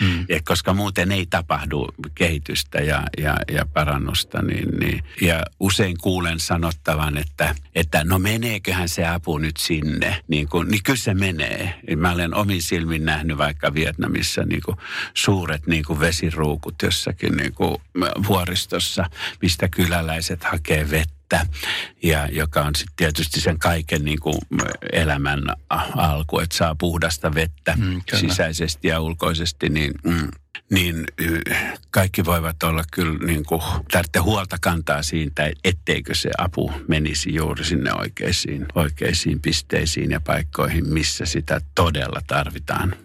mm. 0.00 0.26
koska 0.44 0.74
muuten 0.74 1.12
ei 1.12 1.26
tapahdu 1.26 1.88
kehitystä 2.14 2.78
ja, 2.78 3.02
ja, 3.18 3.36
ja 3.52 3.66
parannusta. 3.66 4.42
Niin, 4.42 4.78
niin. 4.78 5.04
Ja 5.20 5.42
usein 5.60 5.98
kuulen 5.98 6.40
sanottavan, 6.40 7.18
että, 7.18 7.54
että 7.74 8.04
no 8.04 8.18
meneeköhän 8.18 8.88
se 8.88 9.06
apu 9.06 9.38
nyt 9.38 9.56
sinne, 9.56 10.22
niin, 10.28 10.48
kuin, 10.48 10.68
niin 10.68 10.82
kyllä 10.82 10.98
se 10.98 11.14
menee. 11.14 11.80
Mä 11.96 12.12
olen 12.12 12.34
omin 12.34 12.62
silmin 12.62 13.04
nähnyt 13.04 13.38
vaikka 13.38 13.74
Vietnamissa 13.74 14.42
niin 14.44 14.62
kuin 14.64 14.76
suuret 15.14 15.66
niin 15.66 15.84
kuin 15.84 16.00
vesiruukut 16.00 16.74
jossakin 16.82 17.36
niin 17.36 17.54
kuin 17.54 17.76
vuoristossa, 18.28 19.04
mistä 19.42 19.68
kyläläiset 19.68 20.44
hakee 20.44 20.90
vettä 20.90 21.21
ja 22.02 22.28
joka 22.32 22.62
on 22.62 22.74
sitten 22.74 22.96
tietysti 22.96 23.40
sen 23.40 23.58
kaiken 23.58 24.04
niin 24.04 24.20
kuin 24.20 24.38
elämän 24.92 25.42
alku, 25.96 26.38
että 26.38 26.56
saa 26.56 26.74
puhdasta 26.74 27.34
vettä 27.34 27.74
mm, 27.76 28.00
sisäisesti 28.20 28.88
ja 28.88 29.00
ulkoisesti, 29.00 29.68
niin, 29.68 29.92
mm, 30.04 30.28
niin 30.70 31.04
kaikki 31.90 32.24
voivat 32.24 32.62
olla 32.62 32.84
kyllä 32.92 33.18
niin 33.26 33.44
kuin, 33.44 33.62
huolta 34.22 34.56
kantaa 34.60 35.02
siitä, 35.02 35.50
etteikö 35.64 36.14
se 36.14 36.30
apu 36.38 36.72
menisi 36.88 37.34
juuri 37.34 37.64
sinne 37.64 37.92
oikeisiin, 37.92 38.66
oikeisiin 38.74 39.40
pisteisiin 39.40 40.10
ja 40.10 40.20
paikkoihin, 40.20 40.88
missä 40.88 41.26
sitä 41.26 41.60
todella 41.74 42.20
tarvitaan 42.26 42.96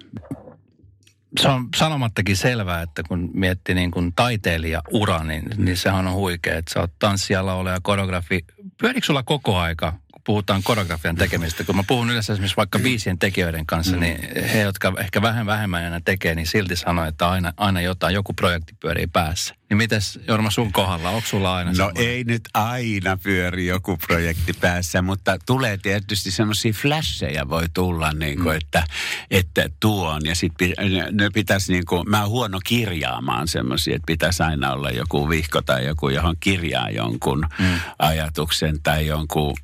se 1.38 1.48
on 1.48 1.68
sanomattakin 1.76 2.38
selvää, 2.38 2.82
että 2.82 3.04
kun 3.04 3.30
miettii 3.34 3.76
niin 3.76 3.92
kuin 3.92 4.14
taiteilija-ura, 4.16 5.24
niin, 5.24 5.44
niin 5.58 5.78
sehän 5.78 6.08
on 6.08 6.14
huikea, 6.14 6.58
että 6.58 6.74
sä 6.74 6.80
oot 6.80 6.92
tanssijalla 7.00 7.72
ja 7.72 7.80
koreografi. 7.84 8.46
Pyörikö 8.82 9.06
sulla 9.06 9.24
koko 9.24 9.58
aika, 9.58 9.92
kun 9.92 10.22
puhutaan 10.26 10.64
koreografian 10.64 11.16
tekemistä? 11.16 11.64
Kun 11.64 11.76
mä 11.76 11.84
puhun 11.88 12.10
yleensä 12.10 12.34
esimerkiksi 12.34 12.58
vaikka 12.58 12.80
biisien 12.80 13.20
tekijöiden 13.20 13.66
kanssa, 13.66 13.96
mm. 13.96 14.00
niin 14.00 14.20
he, 14.54 14.62
jotka 14.62 14.94
ehkä 15.00 15.22
vähän 15.22 15.46
vähemmän 15.46 15.84
enää 15.84 16.02
tekee, 16.06 16.36
niin 16.36 16.48
silti 16.48 16.76
sanoo, 16.76 17.06
että 17.06 17.30
aina, 17.30 17.54
aina 17.58 17.82
jotain, 17.82 18.14
joku 18.14 18.34
projekti 18.34 18.74
pyörii 18.80 19.08
päässä. 19.08 19.56
Niin 19.70 19.78
mites 19.78 20.20
Jorma 20.28 20.52
sun 20.52 20.72
kohdalla, 20.72 21.10
onko 21.10 21.28
sulla 21.28 21.56
aina 21.56 21.72
No 21.72 21.76
semmoinen? 21.76 22.04
ei 22.04 22.24
nyt 22.24 22.42
aina 22.54 23.18
pyöri 23.18 23.66
joku 23.66 23.98
projekti 23.98 24.54
päässä, 24.54 25.02
mutta 25.02 25.38
tulee 25.46 25.78
tietysti 25.78 26.32
semmoisia 26.32 26.74
flasheja 26.74 27.50
voi 27.50 27.66
tulla, 27.74 28.14
niin 28.14 28.36
kuin, 28.44 28.54
mm. 28.54 28.58
että, 28.58 28.84
että 29.32 29.70
tuon. 29.80 30.22
Ja 30.26 30.36
sitten 30.36 30.74
ne 31.12 31.30
pitäisi, 31.34 31.74
niin 31.74 31.86
kuin, 31.86 32.10
mä 32.10 32.22
oon 32.22 32.30
huono 32.30 32.60
kirjaamaan 32.66 33.48
semmoisia, 33.48 33.96
että 33.96 34.06
pitäisi 34.06 34.44
aina 34.44 34.72
olla 34.72 34.92
joku 34.92 35.30
vihko 35.30 35.62
tai 35.62 35.86
joku, 35.86 36.10
johon 36.10 36.36
kirjaa 36.40 36.90
jonkun 36.90 37.48
mm. 37.60 37.80
ajatuksen 38.00 38.82
tai 38.84 39.08
jonkun 39.08 39.56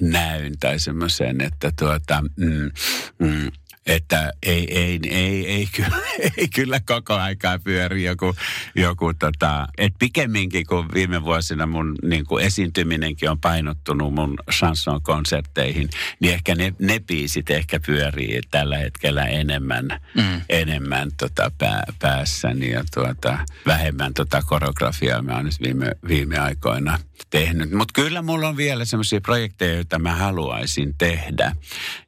näyn 0.00 0.58
tai 0.60 0.78
semmoisen, 0.78 1.40
että 1.40 1.72
tuota, 1.78 2.24
mm, 2.36 2.70
mm, 3.18 3.50
että 3.86 4.32
ei, 4.42 4.78
ei, 4.78 5.00
ei, 5.10 5.46
ei, 5.46 5.68
kyllä, 5.76 5.96
ei 6.36 6.48
kyllä 6.48 6.80
koko 6.80 7.14
aikaa 7.14 7.58
pyöri 7.58 8.04
joku, 8.04 8.34
joku 8.74 9.14
tota, 9.14 9.68
että 9.78 9.96
pikemminkin 9.98 10.66
kuin 10.66 10.88
viime 10.94 11.22
vuosina 11.22 11.66
mun 11.66 11.94
niin 12.02 12.26
kuin 12.26 12.44
esiintyminenkin 12.44 13.30
on 13.30 13.40
painottunut 13.40 14.14
mun 14.14 14.38
chanson-konsertteihin, 14.50 15.90
niin 16.20 16.34
ehkä 16.34 16.54
ne, 16.54 16.74
ne 16.78 17.00
biisit 17.00 17.50
ehkä 17.50 17.80
pyörii 17.86 18.40
tällä 18.50 18.76
hetkellä 18.76 19.26
enemmän, 19.26 19.88
mm. 20.16 20.40
enemmän 20.48 21.10
tota 21.18 21.50
pää, 21.58 21.84
päässäni 21.98 22.70
ja 22.70 22.84
tuota, 22.94 23.38
vähemmän 23.66 24.14
tota 24.14 24.42
koreografiaa 24.46 25.22
mä 25.22 25.36
oon 25.36 25.44
nyt 25.44 25.60
viime, 25.62 25.92
viime 26.08 26.38
aikoina 26.38 26.98
tehnyt. 27.30 27.70
Mutta 27.70 27.92
kyllä 28.02 28.22
mulla 28.22 28.48
on 28.48 28.56
vielä 28.56 28.84
semmoisia 28.84 29.20
projekteja, 29.20 29.74
joita 29.74 29.98
mä 29.98 30.14
haluaisin 30.14 30.94
tehdä. 30.98 31.56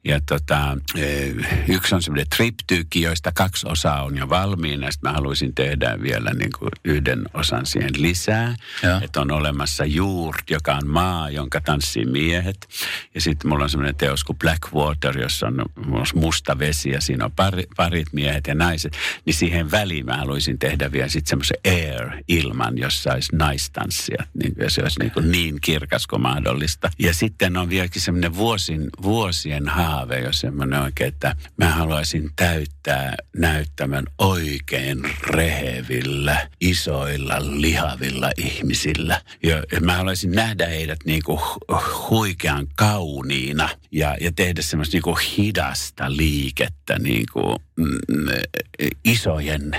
Ja 0.03 0.19
tota, 0.29 0.77
eh, 0.95 1.35
yksi 1.67 1.95
on 1.95 2.03
semmoinen 2.03 2.29
triptyyki, 2.35 3.01
joista 3.01 3.31
kaksi 3.31 3.67
osaa 3.69 4.03
on 4.03 4.17
jo 4.17 4.29
valmiina. 4.29 4.91
Sitten 4.91 5.11
mä 5.11 5.15
haluaisin 5.15 5.55
tehdä 5.55 6.01
vielä 6.01 6.33
niin 6.33 6.51
kuin 6.59 6.71
yhden 6.85 7.23
osan 7.33 7.65
siihen 7.65 7.91
lisää. 7.97 8.55
Että 9.01 9.21
on 9.21 9.31
olemassa 9.31 9.85
Juurt, 9.85 10.49
joka 10.49 10.75
on 10.75 10.87
maa, 10.87 11.29
jonka 11.29 11.61
tanssii 11.61 12.05
miehet. 12.05 12.67
Ja 13.15 13.21
sitten 13.21 13.49
mulla 13.49 13.63
on 13.63 13.69
semmoinen 13.69 13.95
teos 13.95 14.23
kuin 14.23 14.39
Blackwater, 14.39 15.19
jossa 15.19 15.47
on 15.47 15.65
musta 16.15 16.59
vesi 16.59 16.89
ja 16.89 17.01
siinä 17.01 17.25
on 17.25 17.31
pari, 17.31 17.63
parit 17.75 18.07
miehet 18.13 18.47
ja 18.47 18.55
naiset. 18.55 18.97
Niin 19.25 19.33
siihen 19.33 19.71
väliin 19.71 20.05
mä 20.05 20.17
haluaisin 20.17 20.59
tehdä 20.59 20.91
vielä 20.91 21.09
sitten 21.09 21.29
semmoisen 21.29 21.57
air-ilman, 21.65 22.77
jossa 22.77 23.13
olisi 23.13 23.35
naistanssia. 23.35 24.23
Niin 24.33 24.53
se 24.67 24.81
olisi 24.81 24.99
niin, 25.05 25.13
kuin 25.13 25.31
niin 25.31 25.57
kirkas 25.61 26.07
kuin 26.07 26.21
mahdollista. 26.21 26.91
Ja 26.99 27.13
sitten 27.13 27.57
on 27.57 27.69
vieläkin 27.69 28.01
semmoinen 28.01 28.35
vuosin, 28.35 28.89
vuosien 29.01 29.67
haave, 29.67 30.19
jos 30.19 30.39
semmoinen 30.39 30.81
oikein, 30.81 31.07
että 31.07 31.35
mä 31.57 31.69
haluaisin 31.69 32.29
täyttää 32.35 33.15
näyttämän 33.37 34.05
oikein 34.17 35.01
rehevillä, 35.27 36.49
isoilla, 36.61 37.35
lihavilla 37.39 38.31
ihmisillä. 38.37 39.21
Ja, 39.43 39.63
ja 39.71 39.81
mä 39.81 39.97
haluaisin 39.97 40.31
nähdä 40.31 40.67
heidät 40.67 40.99
niin 41.05 41.21
kuin 41.25 41.39
huikean 42.09 42.67
kauniina 42.75 43.69
ja, 43.91 44.17
ja 44.21 44.31
tehdä 44.31 44.61
semmoista 44.61 44.95
niin 44.95 45.03
kuin 45.03 45.17
hidasta 45.37 46.17
liikettä 46.17 46.99
niin 46.99 47.25
kuin, 47.33 47.55
isojen 49.05 49.71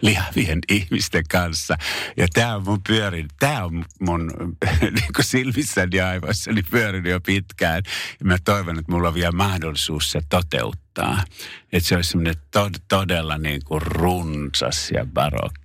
lihavien 0.00 0.58
ihmisten 0.68 1.24
kanssa. 1.30 1.76
Ja 2.16 2.26
tämä 2.34 2.56
on 2.56 2.64
mun 2.64 2.80
pyörin, 2.88 3.28
tämä 3.38 3.64
on 3.64 3.84
mun 4.00 4.30
niin 4.80 5.04
silmissäni 5.20 5.96
ja 5.96 6.08
aivoissani 6.08 6.62
pyörinyt 6.70 7.12
jo 7.12 7.20
pitkään. 7.20 7.82
Ja 8.20 8.26
mä 8.26 8.36
toivon, 8.44 8.78
että 8.78 8.92
mulla 8.92 9.08
on 9.08 9.14
vielä 9.14 9.32
mahdollisuus 9.32 10.10
se 10.10 10.20
toteuttaa. 10.28 11.24
Että 11.72 11.88
se 11.88 11.96
olisi 11.96 12.10
semmoinen 12.10 12.34
tod- 12.34 12.82
todella 12.88 13.38
niin 13.38 13.60
kuin 13.64 13.82
runsas 13.82 14.90
ja 14.90 15.06
barokki 15.06 15.63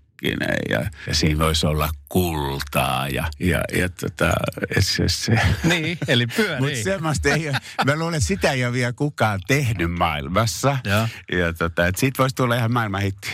ja, 0.69 0.85
ja 1.07 1.15
siinä 1.15 1.39
voisi 1.39 1.67
olla 1.67 1.89
kultaa 2.09 3.07
ja, 3.07 3.29
ja, 3.39 3.61
ja 3.73 3.89
tota, 3.89 4.33
se, 4.79 5.03
se. 5.07 5.39
Niin, 5.63 5.97
eli 6.07 6.27
pyörii. 6.27 6.59
Mutta 6.59 6.83
semmoista 6.83 7.29
ei 7.29 7.49
ole, 7.49 7.57
mä 7.85 7.95
luulen, 7.95 8.15
että 8.15 8.27
sitä 8.27 8.51
ei 8.51 8.65
ole 8.65 8.73
vielä 8.73 8.93
kukaan 8.93 9.39
tehnyt 9.47 9.91
maailmassa. 9.91 10.77
Ja, 10.83 11.07
ja 11.31 11.53
tota, 11.53 11.87
että 11.87 11.99
siitä 11.99 12.17
voisi 12.17 12.35
tulla 12.35 12.55
ihan 12.55 12.73
maailman 12.73 13.01
hitti. 13.01 13.29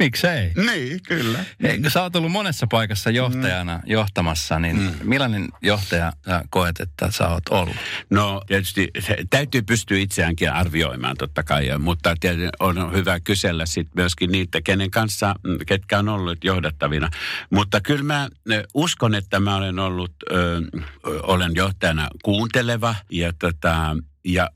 Miksei? 0.00 0.52
Niin, 0.56 1.00
kyllä. 1.08 1.38
Hei, 1.62 1.80
kun 1.80 1.90
sä 1.90 2.02
oot 2.02 2.16
ollut 2.16 2.32
monessa 2.32 2.66
paikassa 2.66 3.10
johtajana 3.10 3.76
mm. 3.76 3.82
johtamassa, 3.86 4.58
niin 4.58 4.76
mm. 4.76 4.94
millainen 5.02 5.48
johtaja 5.62 6.12
sä 6.26 6.44
koet, 6.50 6.80
että 6.80 7.10
sä 7.10 7.28
oot 7.28 7.48
ollut? 7.50 7.76
No 8.10 8.42
tietysti 8.46 8.90
täytyy 9.30 9.62
pystyä 9.62 9.98
itseäänkin 9.98 10.52
arvioimaan 10.52 11.16
totta 11.16 11.42
kai, 11.42 11.78
mutta 11.78 12.14
on 12.60 12.92
hyvä 12.92 13.20
kysellä 13.20 13.66
sitten 13.66 13.92
myöskin 13.94 14.32
niitä, 14.32 14.60
kenen 14.62 14.90
kanssa, 14.90 15.34
ketkä 15.66 15.98
on 15.98 16.08
ollut 16.08 16.44
johdattavina. 16.44 17.10
Mutta 17.50 17.80
kyllä 17.80 18.04
mä 18.04 18.28
uskon, 18.74 19.14
että 19.14 19.40
mä 19.40 19.56
olen 19.56 19.78
ollut, 19.78 20.12
ö, 20.30 20.60
olen 21.04 21.52
johtajana 21.54 22.08
kuunteleva 22.22 22.94
ja 23.10 23.32
tota, 23.38 23.96
ja, 24.24 24.50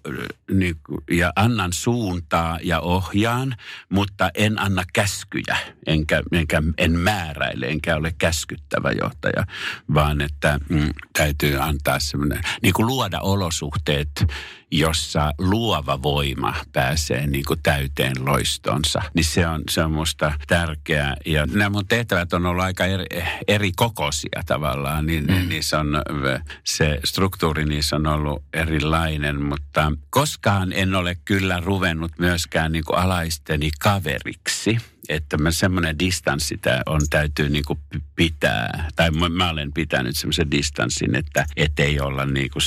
niin, 0.50 0.74
ja 1.10 1.32
annan 1.36 1.72
suuntaa 1.72 2.58
ja 2.62 2.80
ohjaan, 2.80 3.56
mutta 3.88 4.30
en 4.34 4.58
anna 4.58 4.82
käskyjä, 4.92 5.56
enkä, 5.86 6.22
enkä 6.32 6.62
en 6.78 6.98
määräile, 6.98 7.66
enkä 7.66 7.96
ole 7.96 8.14
käskyttävä 8.18 8.90
johtaja, 9.00 9.44
vaan 9.94 10.20
että 10.20 10.60
mm, 10.68 10.90
täytyy 11.12 11.62
antaa 11.62 11.98
semmoinen, 11.98 12.40
niin 12.62 12.74
kuin 12.74 12.86
luoda 12.86 13.20
olosuhteet, 13.20 14.26
jossa 14.70 15.32
luova 15.38 16.02
voima 16.02 16.54
pääsee 16.72 17.26
niin 17.26 17.44
kuin 17.44 17.60
täyteen 17.62 18.16
loistonsa. 18.26 19.02
Niin 19.14 19.24
se 19.24 19.46
on, 19.46 19.62
se 19.70 19.84
on 19.84 19.92
musta 19.92 20.32
tärkeää. 20.46 21.16
Ja 21.26 21.46
nämä 21.46 21.70
mun 21.70 21.86
tehtävät 21.86 22.32
on 22.32 22.46
ollut 22.46 22.64
aika 22.64 22.84
eri, 22.84 23.04
eri 23.48 23.72
kokoisia 23.76 24.42
tavallaan. 24.46 25.06
Niin, 25.06 25.24
mm. 25.24 25.48
Niissä 25.48 25.80
on, 25.80 26.02
se 26.64 27.00
struktuuri 27.04 27.64
niissä 27.64 27.96
on 27.96 28.06
ollut 28.06 28.42
erilainen, 28.52 29.42
mutta 29.54 29.92
koskaan 30.10 30.72
en 30.72 30.94
ole 30.94 31.16
kyllä 31.24 31.60
ruvennut 31.60 32.12
myöskään 32.18 32.72
niin 32.72 32.84
kuin 32.84 32.98
alaisteni 32.98 33.70
kaveriksi 33.80 34.78
että 35.08 35.38
mä 35.38 35.50
semmoinen 35.50 35.98
distanssi 35.98 36.56
tää 36.56 36.82
on, 36.86 37.00
täytyy 37.10 37.48
niinku 37.48 37.78
pitää, 38.16 38.88
tai 38.96 39.10
mä, 39.10 39.28
mä 39.28 39.50
olen 39.50 39.72
pitänyt 39.72 40.16
semmoisen 40.16 40.50
distanssin, 40.50 41.14
että 41.56 41.82
ei 41.82 42.00
olla 42.00 42.26
niinku 42.26 42.58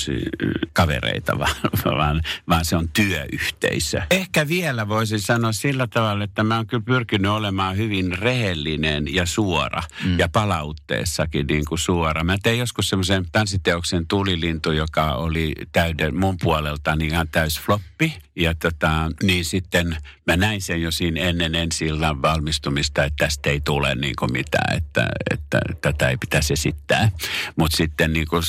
kavereita, 0.74 1.38
vaan, 1.40 1.56
vaan, 1.86 2.22
vaan 2.50 2.66
se 2.66 2.76
on 2.76 2.90
työyhteisö. 2.90 4.02
Ehkä 4.12 4.48
vielä 4.48 4.88
voisin 4.88 5.22
sanoa 5.22 5.52
sillä 5.52 5.88
tavalla, 5.88 6.24
että 6.24 6.44
mä 6.44 6.56
oon 6.56 6.68
kyllä 6.68 6.84
pyrkinyt 6.86 7.32
olemaan 7.32 7.78
hyvin 7.78 8.18
rehellinen 8.18 9.14
ja 9.14 9.26
suora, 9.26 9.84
mm. 10.04 10.20
ja 10.20 10.30
palautteessakin 10.30 11.48
niinku 11.48 11.78
suora. 11.78 12.24
Mä 12.24 12.38
tein 12.44 12.60
joskus 12.60 12.90
semmoisen 12.90 13.26
tanssiteoksen 13.32 14.08
Tulilintu, 14.08 14.72
joka 14.72 15.14
oli 15.14 15.56
täyden 15.72 16.16
mun 16.16 16.38
puolelta 16.42 16.96
niin 16.96 17.12
ihan 17.12 17.28
täys 17.28 17.60
floppi, 17.60 18.18
ja 18.36 18.56
tota, 18.56 19.12
niin 19.24 19.46
sitten 19.46 19.98
mä 20.28 20.38
näin 20.38 20.62
sen 20.62 20.82
jo 20.82 20.92
siinä 20.92 21.22
ennen 21.22 21.56
ensi 21.56 21.92
valmistumista, 22.28 23.04
että 23.04 23.26
tästä 23.26 23.50
ei 23.50 23.62
tule 23.62 23.96
niin 23.96 24.16
kuin 24.20 24.32
mitään, 24.32 24.78
että, 24.78 25.08
että 25.32 25.60
tätä 25.82 26.10
ei 26.10 26.18
pitäisi 26.18 26.54
esittää. 26.54 27.12
Mutta 27.56 27.78
sitten 27.78 28.14
niin 28.14 28.28
kuin 28.28 28.44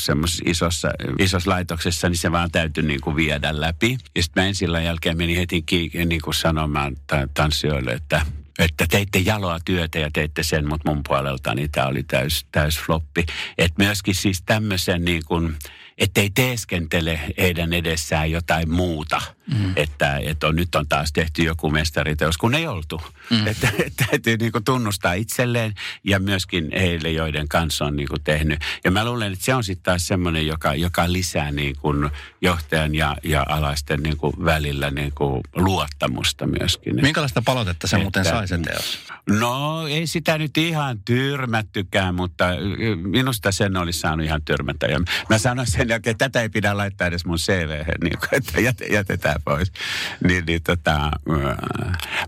isossa, 0.44 0.90
isossa 1.18 1.50
laitoksessa, 1.50 2.08
niin 2.08 2.18
se 2.18 2.32
vaan 2.32 2.50
täytyy 2.50 2.82
niin 2.82 3.00
kuin 3.00 3.16
viedä 3.16 3.60
läpi. 3.60 3.98
Ja 4.16 4.22
sitten 4.22 4.42
mä 4.42 4.48
ensin 4.48 4.84
jälkeen 4.84 5.16
menin 5.16 5.36
heti 5.36 5.64
niin 6.06 6.20
kuin 6.20 6.34
sanomaan 6.34 6.96
tanssijoille, 7.34 7.92
että 7.92 8.22
että 8.58 8.86
teitte 8.90 9.18
jaloa 9.18 9.58
työtä 9.64 9.98
ja 9.98 10.10
teitte 10.12 10.42
sen, 10.42 10.68
mutta 10.68 10.90
mun 10.90 11.02
puolelta 11.08 11.54
niin 11.54 11.70
tämä 11.70 11.86
oli 11.86 12.02
täys, 12.02 12.46
täys 12.52 12.80
floppi. 12.80 13.26
Että 13.58 13.84
myöskin 13.84 14.14
siis 14.14 14.42
tämmöisen 14.42 15.04
niin 15.04 15.22
kuin, 15.26 15.56
ettei 15.98 16.30
teeskentele 16.30 17.20
heidän 17.38 17.72
edessään 17.72 18.30
jotain 18.30 18.70
muuta. 18.70 19.20
Mm. 19.54 19.72
Että, 19.76 20.18
että 20.22 20.46
on, 20.46 20.56
nyt 20.56 20.74
on 20.74 20.88
taas 20.88 21.12
tehty 21.12 21.42
joku 21.42 21.70
mestariteos, 21.70 22.38
kun 22.38 22.54
ei 22.54 22.66
oltu. 22.66 23.02
Mm. 23.30 23.46
Että, 23.46 23.68
että 23.86 24.04
täytyy 24.10 24.36
niin 24.36 24.52
kuin 24.52 24.64
tunnustaa 24.64 25.12
itselleen 25.12 25.74
ja 26.04 26.18
myöskin 26.18 26.68
heille, 26.72 27.10
joiden 27.10 27.48
kanssa 27.48 27.84
on 27.84 27.96
niin 27.96 28.08
kuin 28.08 28.22
tehnyt. 28.24 28.60
Ja 28.84 28.90
mä 28.90 29.04
luulen, 29.04 29.32
että 29.32 29.44
se 29.44 29.54
on 29.54 29.64
sitten 29.64 29.84
taas 29.84 30.06
semmoinen, 30.06 30.46
joka, 30.46 30.74
joka 30.74 31.12
lisää 31.12 31.52
niin 31.52 31.76
kuin 31.76 32.10
johtajan 32.40 32.94
ja, 32.94 33.16
ja 33.24 33.46
alaisten 33.48 34.02
niin 34.02 34.16
kuin 34.16 34.32
välillä 34.44 34.90
niin 34.90 35.12
kuin 35.14 35.42
luottamusta 35.54 36.46
myöskin. 36.46 36.96
Minkälaista 37.02 37.42
palautetta 37.42 37.86
se 37.86 37.96
että, 37.96 38.04
muuten 38.04 38.24
sai 38.24 38.48
se 38.48 38.58
teos? 38.58 38.98
No 39.28 39.86
ei 39.86 40.06
sitä 40.06 40.38
nyt 40.38 40.58
ihan 40.58 40.98
tyrmättykään, 41.04 42.14
mutta 42.14 42.44
minusta 43.02 43.52
sen 43.52 43.76
olisi 43.76 44.00
saanut 44.00 44.26
ihan 44.26 44.42
tyrmätä. 44.42 44.86
Ja 44.86 45.00
mä 45.28 45.38
sanoin 45.38 45.66
sen 45.66 45.88
jälkeen, 45.88 46.12
että 46.12 46.28
tätä 46.28 46.42
ei 46.42 46.48
pidä 46.48 46.76
laittaa 46.76 47.06
edes 47.06 47.24
mun 47.24 47.38
CV, 47.38 47.84
niin 48.02 48.18
kuin, 48.18 48.28
että 48.32 48.84
jätetään 48.90 49.37
pois. 49.44 49.72
Niin, 50.24 50.46
niin, 50.46 50.62
tota, 50.62 51.10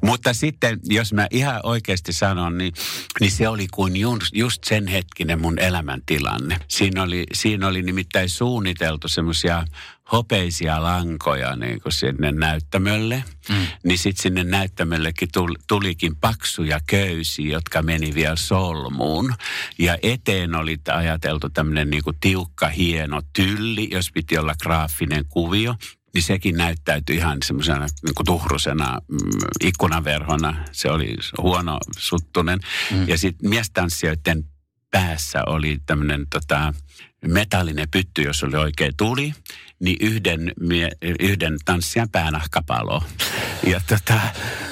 mutta 0.03 0.35
sitten 0.35 0.79
jos 0.85 1.13
mä 1.13 1.27
ihan 1.31 1.61
oikeasti 1.63 2.13
sanon, 2.13 2.59
niin, 2.59 2.73
niin 3.21 3.31
se 3.31 3.49
oli 3.49 3.67
kuin 3.71 3.97
just, 3.97 4.35
just 4.35 4.65
sen 4.65 4.87
hetkinen 4.87 5.41
mun 5.41 5.59
elämäntilanne. 5.59 6.57
Siinä 6.69 7.03
oli, 7.03 7.27
siinä 7.33 7.67
oli 7.67 7.83
nimittäin 7.83 8.29
suunniteltu 8.29 9.09
semmoisia 9.09 9.65
hopeisia 10.13 10.83
lankoja 10.83 11.57
niin 11.57 11.81
kuin 11.81 11.93
sinne 11.93 12.33
näyttämölle. 12.33 13.25
Mm. 13.49 13.67
Niin 13.85 13.99
sitten 13.99 14.23
sinne 14.23 14.45
näyttämöllekin 14.45 15.29
tulikin 15.69 16.17
paksuja 16.17 16.81
köysiä, 16.87 17.53
jotka 17.53 17.83
meni 17.83 18.15
vielä 18.15 18.37
solmuun. 18.37 19.35
Ja 19.79 19.99
eteen 20.03 20.55
oli 20.55 20.79
ajateltu 20.93 21.51
tämmöinen 21.51 21.91
niin 21.91 22.05
kuin 22.05 22.17
tiukka, 22.21 22.69
hieno 22.69 23.23
tylli, 23.33 23.89
jos 23.93 24.13
piti 24.13 24.39
olla 24.39 24.55
graafinen 24.63 25.25
kuvio 25.29 25.75
niin 26.15 26.23
sekin 26.23 26.57
näyttäytyi 26.57 27.17
ihan 27.17 27.39
semmoisena 27.45 27.87
niin 28.05 28.15
kuin 28.15 28.27
tuhrusena 28.27 29.01
mm, 29.09 29.19
ikkunaverhona. 29.61 30.65
Se 30.73 30.91
oli 30.91 31.17
huono 31.39 31.79
suttunen. 31.99 32.59
Mm. 32.91 33.09
Ja 33.09 33.19
sitten 33.19 33.51
miestanssijoiden 33.51 34.45
päässä 34.91 35.43
oli 35.47 35.79
tämmöinen 35.87 36.27
tota, 36.31 36.75
metallinen 37.27 37.91
pytty, 37.91 38.23
jos 38.23 38.45
oli 38.45 38.57
oikein 38.57 38.93
tuli, 38.97 39.33
niin 39.81 39.97
yhden, 40.01 40.53
yhden 41.21 41.57
tanssijan 41.65 42.09
päänahkapalo. 42.09 43.03
Ja, 43.67 43.81
tota, 43.87 44.21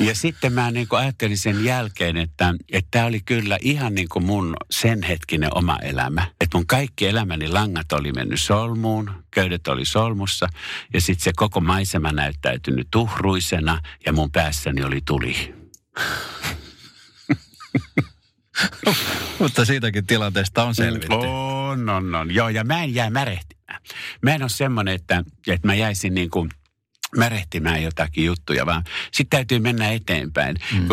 ja 0.01 0.15
sitten 0.15 0.53
mä 0.53 0.71
niin 0.71 0.89
kuin 0.89 1.01
ajattelin 1.01 1.39
sen 1.39 1.65
jälkeen, 1.65 2.17
että 2.17 2.55
tämä 2.91 3.07
oli 3.07 3.21
kyllä 3.21 3.59
ihan 3.63 3.95
niin 3.95 4.09
kuin 4.09 4.25
mun 4.25 4.57
sen 4.71 5.03
hetkinen 5.03 5.57
oma 5.57 5.79
elämä. 5.83 6.27
Että 6.41 6.59
mun 6.59 6.67
kaikki 6.67 7.07
elämäni 7.07 7.49
langat 7.49 7.93
oli 7.93 8.13
mennyt 8.13 8.41
solmuun, 8.41 9.11
köydet 9.31 9.69
oli 9.69 9.85
solmussa 9.85 10.49
ja 10.95 11.01
sitten 11.01 11.25
se 11.25 11.33
koko 11.37 11.61
maisema 11.61 12.13
näyttäytynyt 12.13 12.89
tuhruisena 12.91 13.81
ja 14.07 14.13
mun 14.13 14.31
päässäni 14.31 14.85
oli 14.85 15.01
tuli. 15.07 15.55
Mutta 19.39 19.65
siitäkin 19.65 20.07
tilanteesta 20.07 20.65
on 20.65 20.75
selvitty. 20.75 21.15
On, 21.15 21.89
on, 21.89 22.15
on. 22.15 22.35
Joo, 22.35 22.49
ja 22.49 22.65
mä 22.65 22.83
en 22.83 22.95
jää 22.95 23.11
märehtimään. 23.11 23.81
Mä 24.23 24.35
en 24.35 24.43
ole 24.43 24.49
semmoinen, 24.49 24.95
että, 24.95 25.25
että 25.47 25.67
mä 25.67 25.75
jäisin 25.75 26.15
niin 26.15 26.31
kuin 26.31 26.49
märehtimään 27.17 27.83
jotakin 27.83 28.25
juttuja, 28.25 28.67
vaan 28.67 28.85
sitten 29.13 29.39
täytyy 29.39 29.59
mennä 29.59 29.91
eteenpäin. 29.91 30.57
Mm. 30.73 30.89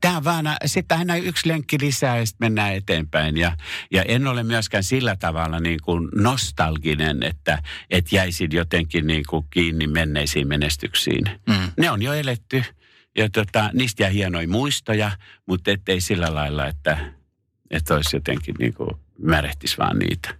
Tämä 0.00 0.16
on 0.16 0.24
vaan, 0.24 0.44
sitten 0.66 0.98
aina 0.98 1.16
yksi 1.16 1.48
lenkki 1.48 1.76
lisää 1.80 2.18
ja 2.18 2.26
sitten 2.26 2.46
mennään 2.46 2.74
eteenpäin. 2.74 3.36
Ja, 3.36 3.56
ja 3.90 4.02
en 4.02 4.26
ole 4.26 4.42
myöskään 4.42 4.84
sillä 4.84 5.16
tavalla 5.16 5.60
niin 5.60 5.78
kuin 5.84 6.08
nostalginen, 6.14 7.22
että, 7.22 7.62
että 7.90 8.16
jäisin 8.16 8.50
jotenkin 8.52 9.06
niin 9.06 9.24
kuin 9.28 9.46
kiinni 9.50 9.86
menneisiin 9.86 10.48
menestyksiin. 10.48 11.24
Mm. 11.48 11.72
Ne 11.76 11.90
on 11.90 12.02
jo 12.02 12.12
eletty 12.12 12.64
ja 13.16 13.30
tota, 13.30 13.70
niistä 13.72 14.02
jää 14.02 14.10
hienoja 14.10 14.48
muistoja, 14.48 15.10
mutta 15.46 15.70
ettei 15.70 16.00
sillä 16.00 16.34
lailla, 16.34 16.66
että, 16.66 17.12
että 17.70 17.94
olisi 17.94 18.16
jotenkin 18.16 18.54
niin 18.58 18.74
kuin 18.74 18.90
märehtisi 19.22 19.78
vaan 19.78 19.98
niitä. 19.98 20.34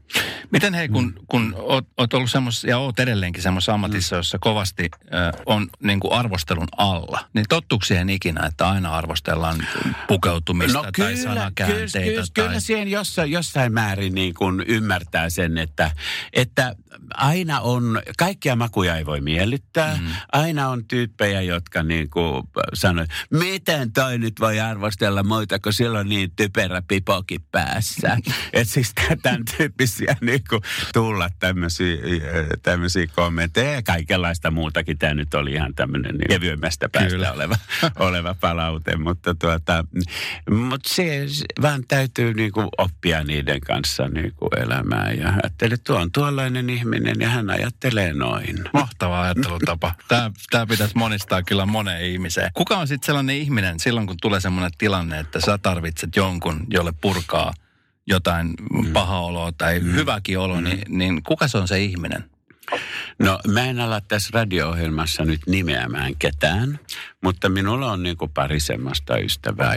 Miten 0.51 0.75
hei, 0.75 0.89
kun, 0.89 1.15
kun 1.29 1.55
oot, 1.59 1.87
oot 1.97 2.15
ollut 2.15 2.31
semmoisessa, 2.31 2.69
ja 2.69 2.79
oot 2.79 3.01
edelleenkin 3.01 3.43
semmoisessa 3.43 3.75
ammatissa, 3.75 4.17
mm. 4.17 4.19
jossa 4.19 4.39
kovasti 4.41 4.91
äh, 4.95 5.43
on 5.47 5.69
niin 5.83 6.01
kuin 6.01 6.13
arvostelun 6.13 6.69
alla, 6.77 7.25
niin 7.35 7.47
tottuuko 7.49 7.85
siihen 7.85 8.11
ikinä, 8.11 8.47
että 8.47 8.69
aina 8.69 8.95
arvostellaan 8.95 9.67
pukeutumista 10.09 10.79
no, 10.79 10.85
kyllä, 10.93 11.09
tai 11.09 11.17
sanakäänteitä? 11.17 11.99
Kyllä, 11.99 12.07
kyllä, 12.07 12.25
tai... 12.35 12.47
kyllä 12.47 12.61
siihen 12.61 12.89
jossain, 12.89 13.31
jossain 13.31 13.73
määrin 13.73 14.15
niin 14.15 14.35
kuin 14.35 14.65
ymmärtää 14.67 15.31
sen, 15.31 15.59
että, 15.59 15.91
että 16.33 16.77
aina 17.15 17.61
on, 17.61 18.03
kaikkia 18.19 18.57
makuja 18.57 18.97
ei 18.97 19.07
voi 19.07 19.21
miellyttää. 19.21 19.97
Mm. 19.97 20.07
Aina 20.33 20.69
on 20.69 20.85
tyyppejä, 20.85 21.41
jotka 21.41 21.83
niin 21.83 22.11
kuin 22.11 22.43
sanoo, 22.75 23.05
miten 23.31 23.93
toi 23.93 24.19
nyt 24.19 24.41
voi 24.41 24.61
arvostella 24.61 25.23
muita, 25.23 25.59
kun 25.59 25.73
sillä 25.73 25.99
on 25.99 26.09
niin 26.09 26.33
typerä 26.37 26.83
pipokin 26.89 27.43
päässä. 27.53 28.19
Et 28.53 28.69
siis 28.71 28.95
tämän 29.23 29.45
tyyppisiä 29.57 30.17
niin 30.21 30.43
kuin, 30.49 30.63
tulla 30.93 31.29
tämmöisiä, 31.39 31.97
tämmöisiä 32.63 33.07
kommentteja 33.07 33.73
ja 33.73 33.83
kaikenlaista 33.83 34.51
muutakin. 34.51 34.99
Tämä 34.99 35.15
nyt 35.15 35.35
oli 35.35 35.53
ihan 35.53 35.75
tämmöinen 35.75 36.15
niin 36.15 36.29
kevyemmästä 36.29 36.89
päästä 36.89 37.33
oleva, 37.33 37.57
oleva 38.09 38.35
palaute. 38.41 38.97
Mutta, 38.97 39.35
tuota, 39.35 39.85
mutta 40.51 40.89
se 40.95 41.27
vaan 41.63 41.85
täytyy 41.89 42.35
niin 42.35 42.53
kuin, 42.53 42.69
oppia 42.79 43.25
niiden 43.25 43.61
kanssa 43.61 44.09
niin 44.09 44.33
kuin, 44.37 44.59
elämään. 44.59 45.19
Ja 45.19 45.29
ajattelin, 45.29 45.75
että 45.75 45.85
tuo 45.85 46.01
on 46.01 46.13
tuollainen 46.13 46.71
ihminen 46.71 47.17
ja 47.21 47.29
hän 47.29 47.51
ajattelee 47.51 48.13
noin. 48.13 48.65
Mahtava 48.73 49.23
ajattelutapa. 49.23 49.95
Tämä, 50.09 50.31
tämä 50.51 50.67
pitäisi 50.67 50.99
monistaa 50.99 51.43
kyllä 51.43 51.67
moneen 51.67 52.05
ihmiseen. 52.05 52.51
Kuka 52.55 52.77
on 52.77 52.89
sitten 52.89 53.07
sellainen 53.07 53.37
ihminen 53.37 53.81
silloin, 53.81 54.07
kun 54.07 54.17
tulee 54.23 54.41
sellainen 54.41 54.71
tilanne, 54.79 55.19
että 55.19 55.41
sä 55.41 55.59
tarvitset 55.59 56.17
jonkun, 56.17 56.67
jolle 56.71 56.93
purkaa– 57.01 57.53
jotain 58.11 58.55
mm. 58.73 58.93
paha 58.93 59.21
oloa 59.21 59.53
tai 59.53 59.81
mm. 59.81 59.93
hyväkin 59.95 60.39
olo, 60.39 60.57
mm. 60.57 60.65
niin, 60.65 60.83
niin 60.89 61.23
kuka 61.23 61.49
se 61.49 61.59
on 61.59 61.69
se 61.69 61.81
ihminen? 61.81 62.25
No 63.19 63.39
mä 63.49 63.65
en 63.65 63.81
ala 63.81 64.01
tässä 64.01 64.31
radio-ohjelmassa 64.33 65.25
nyt 65.25 65.41
nimeämään 65.47 66.17
ketään, 66.19 66.79
mutta 67.23 67.49
minulla 67.49 67.93
on 67.93 68.03
niinku 68.03 68.29
pari 68.29 68.61
semmoista 68.61 69.19
ystävää, 69.19 69.75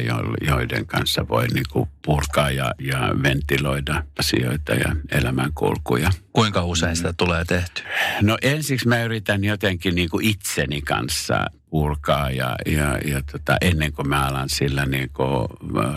joiden 0.48 0.86
kanssa 0.86 1.28
voi 1.28 1.48
niinku 1.48 1.90
purkaa 2.06 2.52
ja, 2.52 2.74
ja 2.80 3.10
ventiloida 3.24 4.04
asioita 4.20 4.74
ja 4.74 4.96
elämänkulkuja. 5.12 6.12
Kuinka 6.34 6.64
usein 6.64 6.96
sitä 6.96 7.14
tulee 7.18 7.46
tehty? 7.46 7.84
No 8.22 8.38
ensiksi 8.42 8.88
mä 8.88 9.04
yritän 9.04 9.44
jotenkin 9.44 9.96
niinku 9.96 10.20
itseni 10.22 10.82
kanssa 10.82 11.46
purkaa 11.74 12.32
ja, 12.32 12.56
ja, 12.66 12.98
ja 13.06 13.22
tota, 13.32 13.58
ennen 13.62 13.94
kuin 13.94 14.10
mä 14.10 14.28
alan 14.28 14.50
sillä 14.50 14.86
niin 14.86 15.10
kuin 15.14 15.48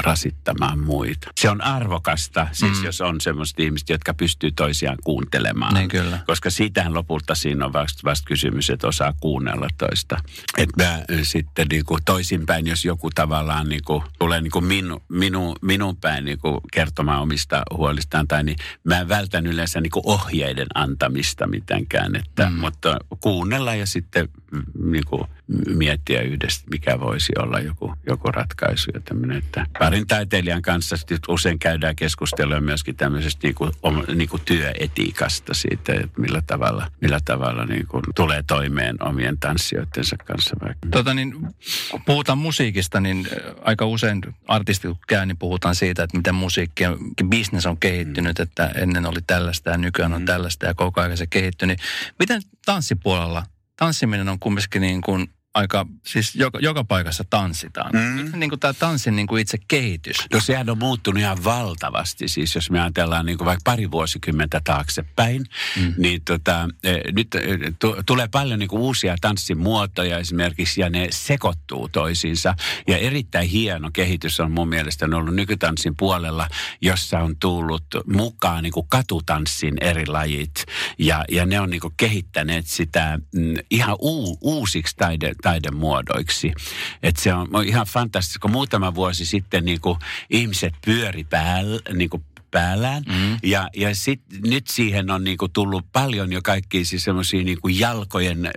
rasittamaan 0.05 0.79
muita. 0.79 1.31
Se 1.41 1.51
on 1.51 1.61
arvokasta, 1.61 2.49
siis 2.53 2.79
mm. 2.79 2.85
jos 2.85 3.01
on 3.01 3.21
semmoista 3.21 3.63
ihmistä, 3.63 3.93
jotka 3.93 4.15
pystyy 4.15 4.51
toisiaan 4.51 4.97
kuuntelemaan. 5.05 5.75
Niin 5.75 5.89
kyllä. 5.89 6.19
Koska 6.27 6.51
siitähän 6.51 6.95
lopulta 6.95 7.35
siinä 7.35 7.67
on 7.67 7.73
vasta, 7.73 8.01
vasta 8.05 8.27
kysymys, 8.27 8.71
että 8.71 8.87
osaa 8.87 9.13
kuunnella 9.21 9.69
toista. 9.79 10.17
Että 10.59 10.85
mä 10.85 11.05
sitten 11.23 11.67
niin 11.71 11.85
kuin 11.85 12.01
toisinpäin, 12.05 12.67
jos 12.67 12.85
joku 12.85 13.11
tavallaan 13.11 13.69
niin 13.69 13.85
kuin, 13.85 14.03
tulee 14.19 14.41
niin 14.41 14.51
kuin 14.51 14.65
minu, 14.65 15.03
minu, 15.09 15.55
minun 15.63 15.97
päin 15.97 16.25
niin 16.25 16.39
kuin 16.39 16.61
kertomaan 16.73 17.23
omista 17.23 17.63
huolistaan, 17.77 18.29
tai 18.29 18.45
niin 18.45 18.57
mä 18.85 19.09
vältän 19.09 19.47
yleensä 19.47 19.81
niin 19.81 19.91
kuin 19.91 20.07
ohjeiden 20.07 20.67
antamista 20.75 21.47
mitenkään. 21.47 22.17
Että, 22.17 22.51
mm. 22.51 22.57
Mutta 22.57 22.97
kuunnella 23.21 23.75
ja 23.75 23.87
sitten 23.87 24.29
niin 24.85 25.05
kuin, 25.07 25.25
miettiä 25.75 26.21
yhdessä, 26.21 26.63
mikä 26.71 27.01
voisi 27.01 27.33
olla 27.39 27.61
joku, 27.61 27.95
joku 28.07 28.29
ratkaisu. 28.29 28.91
Ja 28.95 29.01
että 29.39 29.67
parin 29.79 30.07
taiteilijan 30.07 30.63
kanssa 30.63 30.97
usein 31.29 31.59
käydään 31.59 31.97
keskustelua 31.97 32.61
myöskin 32.61 32.97
tämmöisestä 32.97 33.47
niin 33.47 33.55
kuin, 33.55 33.73
niin 34.15 34.29
kuin 34.29 34.43
työetiikasta 34.45 35.55
siitä, 35.55 35.93
että 35.93 36.21
millä 36.21 36.43
tavalla, 36.47 36.91
millä 37.01 37.21
tavalla 37.25 37.65
niin 37.65 37.87
kuin 37.87 38.03
tulee 38.15 38.45
toimeen 38.47 38.97
omien 39.03 39.39
tanssijoidensa 39.39 40.17
kanssa. 40.17 40.57
Vaikka. 40.63 40.89
Tota 40.91 41.15
niin, 41.15 41.33
kun 41.91 42.03
puhutaan 42.07 42.39
musiikista, 42.39 43.01
niin 43.01 43.29
aika 43.63 43.87
usein 43.87 44.21
artistit 44.49 44.91
kun 44.91 44.99
käy, 45.09 45.27
niin 45.27 45.37
puhutaan 45.37 45.75
siitä, 45.75 46.03
että 46.03 46.17
miten 46.17 46.35
musiikki 46.35 46.85
ja 46.85 46.97
business 47.31 47.67
on 47.67 47.77
kehittynyt, 47.77 48.39
mm. 48.39 48.43
että 48.43 48.67
ennen 48.67 49.07
oli 49.07 49.21
tällaista 49.27 49.71
ja 49.71 49.79
nykyään 49.79 50.13
on 50.13 50.23
mm. 50.23 50.27
tällaista 50.27 50.67
ja 50.67 50.75
koko 50.75 51.01
ajan 51.01 51.17
se 51.17 51.27
kehittyy. 51.27 51.69
Niin 51.69 51.79
miten 52.19 52.43
tanssipuolella 52.65 53.43
tanssiminen 53.77 54.29
on 54.29 54.39
kumminkin 54.39 54.83
niin 54.83 55.01
kuin 55.01 55.29
aika, 55.57 55.87
siis 56.07 56.35
joka, 56.35 56.59
joka 56.63 56.85
paikassa 56.85 57.25
tanssitaan. 57.31 57.91
Mm. 57.93 58.39
Niin 58.39 58.51
kuin 58.51 58.61
tämä 58.61 58.73
tanssin 58.73 59.17
niin 59.17 59.27
kuin 59.27 59.43
itse 59.43 59.59
kehitys. 59.69 60.17
No 60.33 60.41
sehän 60.41 60.71
on 60.71 60.79
muuttunut 60.79 61.21
ihan 61.21 61.45
valtavasti. 61.45 62.29
Siis 62.29 62.55
jos 62.55 62.71
me 62.71 62.81
ajatellaan 62.81 63.27
niin 63.27 63.39
kuin 63.39 63.47
vaikka 63.47 63.71
pari 63.71 63.91
vuosikymmentä 63.91 64.61
taaksepäin, 64.65 65.45
mm. 65.77 65.95
niin 65.99 66.23
tota, 66.25 66.69
e, 66.85 67.13
nyt 67.13 67.35
e, 67.35 67.41
t- 67.71 68.07
tulee 68.07 68.29
paljon 68.29 68.59
niin 68.59 68.69
kuin 68.69 68.83
uusia 68.83 69.17
tanssimuotoja 69.21 70.19
esimerkiksi 70.19 70.81
ja 70.81 70.91
ne 70.91 71.09
sekoittuu 71.11 71.89
toisiinsa. 71.89 72.55
Ja 72.87 72.99
erittäin 72.99 73.49
hieno 73.49 73.91
kehitys 73.93 74.41
on 74.41 74.53
mun 74.53 74.69
mielestä 74.69 75.07
ollut 75.07 75.35
nykytanssin 75.35 75.97
puolella, 75.97 76.49
jossa 76.81 77.19
on 77.19 77.37
tullut 77.37 77.85
mukaan 78.07 78.63
niin 78.63 78.73
kuin 78.73 78.87
katutanssin 78.89 79.75
eri 79.81 80.07
lajit. 80.07 80.65
Ja, 80.99 81.25
ja 81.29 81.47
ne 81.47 81.61
on 81.61 81.71
niin 81.71 81.81
kuin 81.81 81.95
kehittäneet 81.97 82.67
sitä 82.67 83.19
mm, 83.35 83.55
ihan 83.71 83.97
uu, 84.01 84.39
uusiksi 84.41 84.97
taide, 84.97 85.33
taidemuodoiksi. 85.47 86.53
Et 87.03 87.17
se 87.17 87.35
on 87.35 87.49
ihan 87.65 87.87
fantastista, 87.87 88.39
kun 88.39 88.51
muutama 88.51 88.95
vuosi 88.95 89.27
sitten 89.27 89.65
niin 89.65 89.81
kuin 89.81 89.99
ihmiset 90.31 90.75
pyöri 90.85 91.25
päällä, 91.25 91.81
niin 91.95 92.11
kuin 92.11 92.23
päällään. 92.57 93.03
Mm. 93.09 93.39
Ja, 93.43 93.71
ja 93.77 93.95
sit, 93.95 94.21
nyt 94.47 94.67
siihen 94.67 95.11
on 95.11 95.25
niinku 95.25 95.49
tullut 95.49 95.87
paljon 95.93 96.33
jo 96.33 96.41
kaikki 96.43 96.85
siis 96.85 97.05
semmoisia 97.05 97.45
niinku 97.45 97.69
jalkojen 97.69 98.51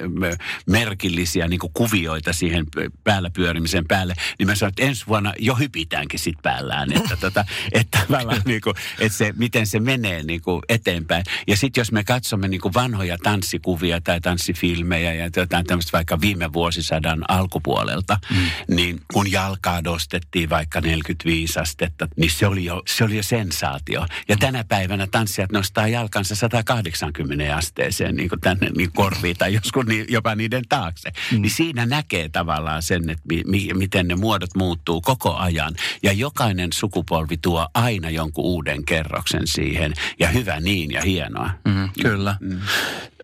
merkillisiä 0.66 1.48
niinku 1.48 1.70
kuvioita 1.70 2.34
siihen 2.34 2.66
päällä 3.04 3.30
pyörimisen 3.30 3.86
päälle. 3.88 4.14
Niin 4.40 4.48
mä 4.48 4.56
sanoin, 4.56 4.72
että 4.72 4.84
ensi 4.84 5.08
vuonna 5.08 5.34
jo 5.40 5.56
hypitäänkin 5.56 6.20
sit 6.20 6.36
päällään. 6.42 6.92
Että, 6.92 7.18
tota, 7.26 7.46
että, 7.72 8.00
niinku, 8.46 8.74
että 9.00 9.18
se, 9.18 9.34
miten 9.38 9.68
se 9.68 9.80
menee 9.80 10.24
niinku 10.24 10.62
eteenpäin. 10.70 11.24
Ja 11.48 11.58
sitten 11.58 11.82
jos 11.82 11.92
me 11.92 12.04
katsomme 12.04 12.48
niinku 12.48 12.72
vanhoja 12.74 13.18
tanssikuvia 13.18 14.02
tai 14.02 14.22
tanssifilmejä 14.22 15.14
ja 15.14 15.30
jotain 15.36 15.66
tämmöistä 15.66 15.92
vaikka 15.92 16.22
viime 16.22 16.54
vuosisadan 16.54 17.26
alkupuolelta, 17.28 18.20
mm. 18.30 18.76
niin 18.76 19.02
kun 19.14 19.32
jalkaa 19.32 19.84
dostettiin 19.84 20.50
vaikka 20.50 20.82
45 20.82 21.60
astetta, 21.60 22.08
niin 22.16 22.32
se 22.32 22.48
oli 22.48 22.66
jo, 22.66 22.84
se 22.88 23.04
oli 23.04 23.18
jo 23.18 23.24
sensaatio 23.24 23.89
innovaatio. 23.90 24.18
Ja 24.28 24.38
tänä 24.38 24.64
päivänä 24.64 25.08
tanssijat 25.08 25.52
nostaa 25.52 25.88
jalkansa 25.88 26.36
180 26.36 27.56
asteeseen 27.56 28.16
niin 28.16 28.30
kuin 28.30 28.42
tänne 28.42 28.70
niin 28.78 28.92
korviin 28.92 29.38
tai 29.38 29.54
joskus 29.54 29.86
niin, 29.86 30.06
jopa 30.10 30.36
niiden 30.36 30.64
taakse. 30.70 31.12
Mm. 31.32 31.42
Niin 31.42 31.52
siinä 31.52 31.86
näkee 31.86 32.30
tavallaan 32.30 32.84
sen, 32.84 33.10
että 33.10 33.24
mi, 33.30 33.44
mi, 33.46 33.70
miten 33.74 34.08
ne 34.08 34.16
muodot 34.16 34.56
muuttuu 34.56 35.02
koko 35.02 35.36
ajan. 35.36 35.76
Ja 36.04 36.12
jokainen 36.12 36.74
sukupolvi 36.74 37.38
tuo 37.38 37.68
aina 37.74 38.10
jonkun 38.10 38.46
uuden 38.46 38.86
kerroksen 38.86 39.48
siihen. 39.48 39.94
Ja 40.20 40.28
hyvä 40.28 40.60
niin 40.60 40.92
ja 40.92 41.02
hienoa. 41.02 41.50
Mm, 41.66 41.90
kyllä. 42.02 42.36
Mm. 42.40 42.60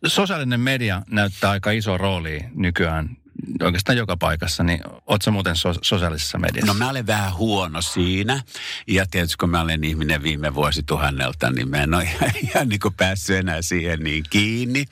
Sosiaalinen 0.05 0.59
media 0.59 1.01
näyttää 1.09 1.49
aika 1.49 1.71
iso 1.71 1.97
rooli 1.97 2.39
nykyään 2.55 3.17
oikeastaan 3.61 3.97
joka 3.97 4.17
paikassa, 4.17 4.63
niin 4.63 4.79
ootko 5.05 5.31
muuten 5.31 5.55
so- 5.55 5.79
sosiaalisessa 5.81 6.37
mediassa? 6.37 6.73
No 6.73 6.79
mä 6.79 6.89
olen 6.89 7.07
vähän 7.07 7.33
huono 7.33 7.81
siinä. 7.81 8.41
Ja 8.87 9.05
tietysti 9.11 9.35
kun 9.39 9.49
mä 9.49 9.61
olen 9.61 9.83
ihminen 9.83 10.23
viime 10.23 10.55
vuosituhannelta, 10.55 11.51
niin 11.51 11.69
mä 11.69 11.77
en 11.77 11.93
ole 11.93 12.03
ihan, 12.13 12.31
ihan 12.43 12.69
niin 12.69 12.79
kuin 12.79 12.93
päässyt 12.93 13.35
enää 13.35 13.61
siihen 13.61 13.99
niin 13.99 14.23
kiinni. 14.29 14.85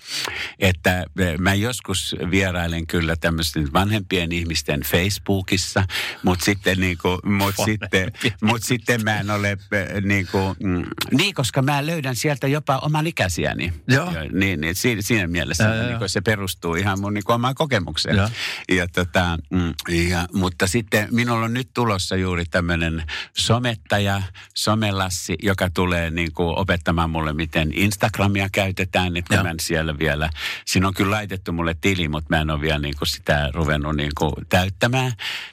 Että 0.59 1.05
eh, 1.19 1.37
mä 1.37 1.53
joskus 1.53 2.15
vierailen 2.31 2.87
kyllä 2.87 3.15
tämmöisten 3.15 3.73
vanhempien 3.73 4.31
ihmisten 4.31 4.81
Facebookissa, 4.81 5.83
mutta 6.23 6.45
sitten, 6.45 6.79
niin 6.79 6.97
kuin, 7.01 7.19
mut 7.23 7.55
sitten, 7.65 8.11
mut 8.41 8.63
sitten 8.63 9.03
mä 9.03 9.19
en 9.19 9.31
ole 9.31 9.51
eh, 9.51 10.01
niin 10.01 10.27
kuin, 10.31 10.55
mm, 10.63 10.85
niin, 11.11 11.33
koska 11.33 11.61
mä 11.61 11.85
löydän 11.85 12.15
sieltä 12.15 12.47
jopa 12.47 12.77
oman 12.77 13.07
ikäisiäni. 13.07 13.73
Joo. 13.87 14.11
Ja, 14.11 14.23
niin, 14.31 14.61
niin 14.61 14.75
siinä, 14.75 15.01
siinä 15.01 15.27
mielessä 15.27 15.63
ja, 15.63 15.87
niin 15.87 15.97
kuin 15.97 16.09
se 16.09 16.21
perustuu 16.21 16.75
ihan 16.75 17.01
mun 17.01 17.13
niin 17.13 17.23
kuin 17.23 17.35
omaan 17.35 17.55
kokemukseen. 17.55 18.15
Ja. 18.15 18.29
Ja 18.71 18.88
tota, 18.88 19.38
mm, 19.51 19.73
ja, 20.10 20.27
mutta 20.34 20.67
sitten 20.67 21.08
minulla 21.12 21.45
on 21.45 21.53
nyt 21.53 21.69
tulossa 21.73 22.15
juuri 22.15 22.45
tämmöinen 22.45 23.03
somettaja, 23.38 24.21
somelassi, 24.53 25.36
joka 25.43 25.69
tulee 25.69 26.12
niin 26.12 26.32
kuin 26.34 26.58
opettamaan 26.58 27.10
mulle, 27.10 27.34
miten 27.34 27.71
Instagramia 27.73 28.49
käytetään. 28.51 29.17
Että 29.17 29.43
mä 29.43 29.49
en 29.49 29.60
siellä 29.60 29.99
vielä, 29.99 30.29
siinä 30.65 30.88
on 30.88 30.93
kyllä 30.93 31.12
laitettu 31.12 31.51
mulle 31.51 31.75
tili, 31.82 32.08
mutta 32.08 32.36
mä 32.36 32.41
en 32.41 32.49
ole 32.49 32.62
vielä 32.62 32.79
niin 32.79 32.93
kuin 32.99 33.08
sitä 33.08 33.49
ruvennut 33.53 33.95
niin 33.95 34.12
kuin 34.17 34.34
täyttämään. 34.49 35.12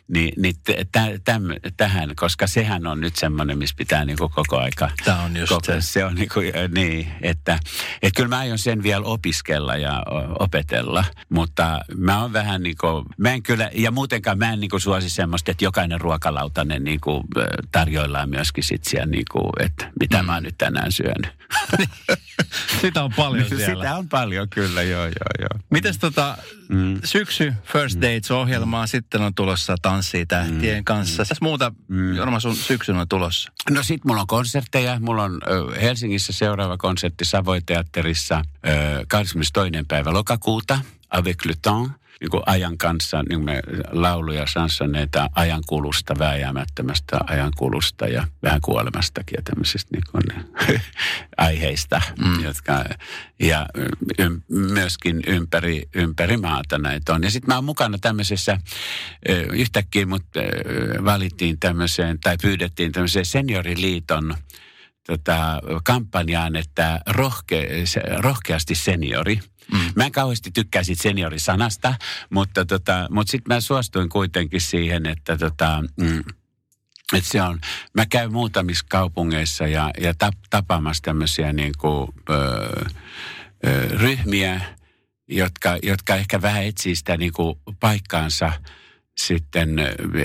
Ni, 0.08 0.32
niin 0.36 0.54
t- 0.64 1.24
täm, 1.24 1.42
tähän, 1.76 2.16
koska 2.16 2.46
sehän 2.46 2.86
on 2.86 3.00
nyt 3.00 3.16
semmoinen, 3.16 3.58
missä 3.58 3.76
pitää 3.78 4.04
niin 4.04 4.18
kuin 4.18 4.32
koko 4.32 4.58
aika. 4.58 4.90
Tämä 5.04 5.22
on 5.22 5.36
just 5.36 5.48
koko, 5.48 5.64
se. 5.64 5.80
Se 5.80 6.04
on 6.04 6.14
niin, 6.14 6.28
kuin, 6.34 6.52
niin 6.74 7.12
että, 7.22 7.58
että 8.02 8.16
kyllä 8.16 8.28
mä 8.28 8.38
aion 8.38 8.58
sen 8.58 8.82
vielä 8.82 9.04
opiskella 9.04 9.76
ja 9.76 10.02
opetella, 10.38 11.04
mutta 11.28 11.80
mä 11.96 12.22
oon 12.22 12.32
vähän 12.32 12.62
niin 12.62 12.76
kuin, 12.80 13.04
mä 13.18 13.32
en 13.32 13.42
kyllä, 13.42 13.70
ja 13.74 13.90
muutenkaan 13.90 14.38
mä 14.38 14.52
en 14.52 14.60
niin 14.60 14.70
kuin 14.70 14.80
suosi 14.80 15.10
semmoista, 15.10 15.50
että 15.50 15.64
jokainen 15.64 16.00
ruokalautanen 16.00 16.84
niin 16.84 17.00
kuin 17.00 17.24
tarjoillaan 17.72 18.30
myöskin 18.30 18.64
sit 18.64 18.84
siellä 18.84 19.06
niin 19.06 19.24
kuin, 19.32 19.50
että 19.60 19.90
mitä 20.00 20.22
mm. 20.22 20.26
mä 20.26 20.34
oon 20.34 20.42
nyt 20.42 20.58
tänään 20.58 20.92
syönyt. 20.92 21.28
Sitä 22.80 23.04
on 23.04 23.12
paljon 23.16 23.48
siellä. 23.48 23.84
Sitä 23.84 23.96
on 23.96 24.08
paljon 24.08 24.48
kyllä, 24.48 24.82
joo, 24.82 25.04
joo, 25.04 25.30
joo. 25.38 25.60
Mites 25.70 25.98
tota, 25.98 26.38
mm. 26.68 27.00
syksy 27.04 27.52
First 27.64 27.96
mm. 27.96 28.02
Dates-ohjelmaa, 28.02 28.84
mm. 28.84 28.88
sitten 28.88 29.22
on 29.22 29.34
tulossa 29.34 29.74
Tanssii 29.82 30.26
tähtien 30.26 30.80
mm. 30.80 30.84
kanssa. 30.84 31.16
Tässä 31.16 31.36
muuta, 31.40 31.72
mm. 31.88 32.14
Jorma, 32.14 32.40
sun 32.40 32.56
syksyn 32.56 32.96
on 32.96 33.08
tulossa? 33.08 33.52
No 33.70 33.82
sit 33.82 34.04
mulla 34.04 34.20
on 34.20 34.26
konsertteja. 34.26 35.00
Mulla 35.00 35.22
on 35.22 35.40
Helsingissä 35.82 36.32
seuraava 36.32 36.76
konsertti 36.76 37.24
Savoiteatterissa 37.24 38.44
22. 39.08 39.84
päivä 39.88 40.12
lokakuuta, 40.12 40.78
Avec 41.10 41.44
le 41.44 41.54
temps 41.62 41.99
niin 42.20 42.30
kuin 42.30 42.42
ajan 42.46 42.78
kanssa 42.78 43.22
niin 43.28 43.44
me 43.44 43.62
lauluja 43.92 44.46
sansoneita 44.46 45.30
ajankulusta, 45.34 46.18
vääjäämättömästä 46.18 47.18
ajankulusta 47.26 48.06
ja 48.06 48.26
vähän 48.42 48.60
kuolemastakin 48.60 49.36
ja 49.36 49.42
tämmöisistä 49.42 49.90
niin 49.92 50.02
kuin, 50.10 50.46
aiheista, 51.36 52.02
mm. 52.24 52.44
jotka 52.44 52.84
ja 53.40 53.66
y, 54.18 54.28
myöskin 54.48 55.20
ympäri, 55.26 55.82
ympäri 55.94 56.36
maata 56.36 56.78
näitä 56.78 57.14
on. 57.14 57.22
Ja 57.22 57.30
sitten 57.30 57.48
mä 57.48 57.54
oon 57.54 57.64
mukana 57.64 57.98
tämmöisessä, 57.98 58.58
yhtäkkiä 59.52 60.06
mut 60.06 60.24
valittiin 61.04 61.60
tämmöiseen 61.60 62.18
tai 62.20 62.36
pyydettiin 62.42 62.92
tämmöiseen 62.92 63.26
senioriliiton 63.26 64.34
tota, 65.06 65.60
kampanjaan, 65.84 66.56
että 66.56 67.00
rohke, 67.06 67.84
rohkeasti 68.18 68.74
seniori– 68.74 69.40
Mm. 69.72 69.92
Mä 69.96 70.04
en 70.04 70.12
kauheasti 70.12 70.50
tykkää 70.50 70.84
siitä 70.84 71.02
seniorisanasta, 71.02 71.94
mutta, 72.30 72.64
tota, 72.64 73.08
mutta 73.10 73.30
sitten 73.30 73.54
mä 73.54 73.60
suostuin 73.60 74.08
kuitenkin 74.08 74.60
siihen, 74.60 75.06
että 75.06 75.36
tota, 75.36 75.84
mm, 76.00 76.24
et 77.12 77.24
se 77.24 77.42
on, 77.42 77.60
mä 77.94 78.06
käyn 78.06 78.32
muutamissa 78.32 78.86
kaupungeissa 78.88 79.66
ja, 79.66 79.90
ja 80.00 80.14
tap, 80.14 80.34
tapaamassa 80.50 81.02
tämmöisiä 81.02 81.52
niin 81.52 81.72
kuin, 81.78 82.08
ö, 82.30 82.34
ö, 83.66 83.88
ryhmiä, 83.88 84.60
jotka, 85.28 85.78
jotka 85.82 86.14
ehkä 86.16 86.42
vähän 86.42 86.64
etsii 86.64 86.96
sitä 86.96 87.16
niin 87.16 87.32
kuin 87.32 87.58
paikkaansa 87.80 88.52
sitten 89.16 89.76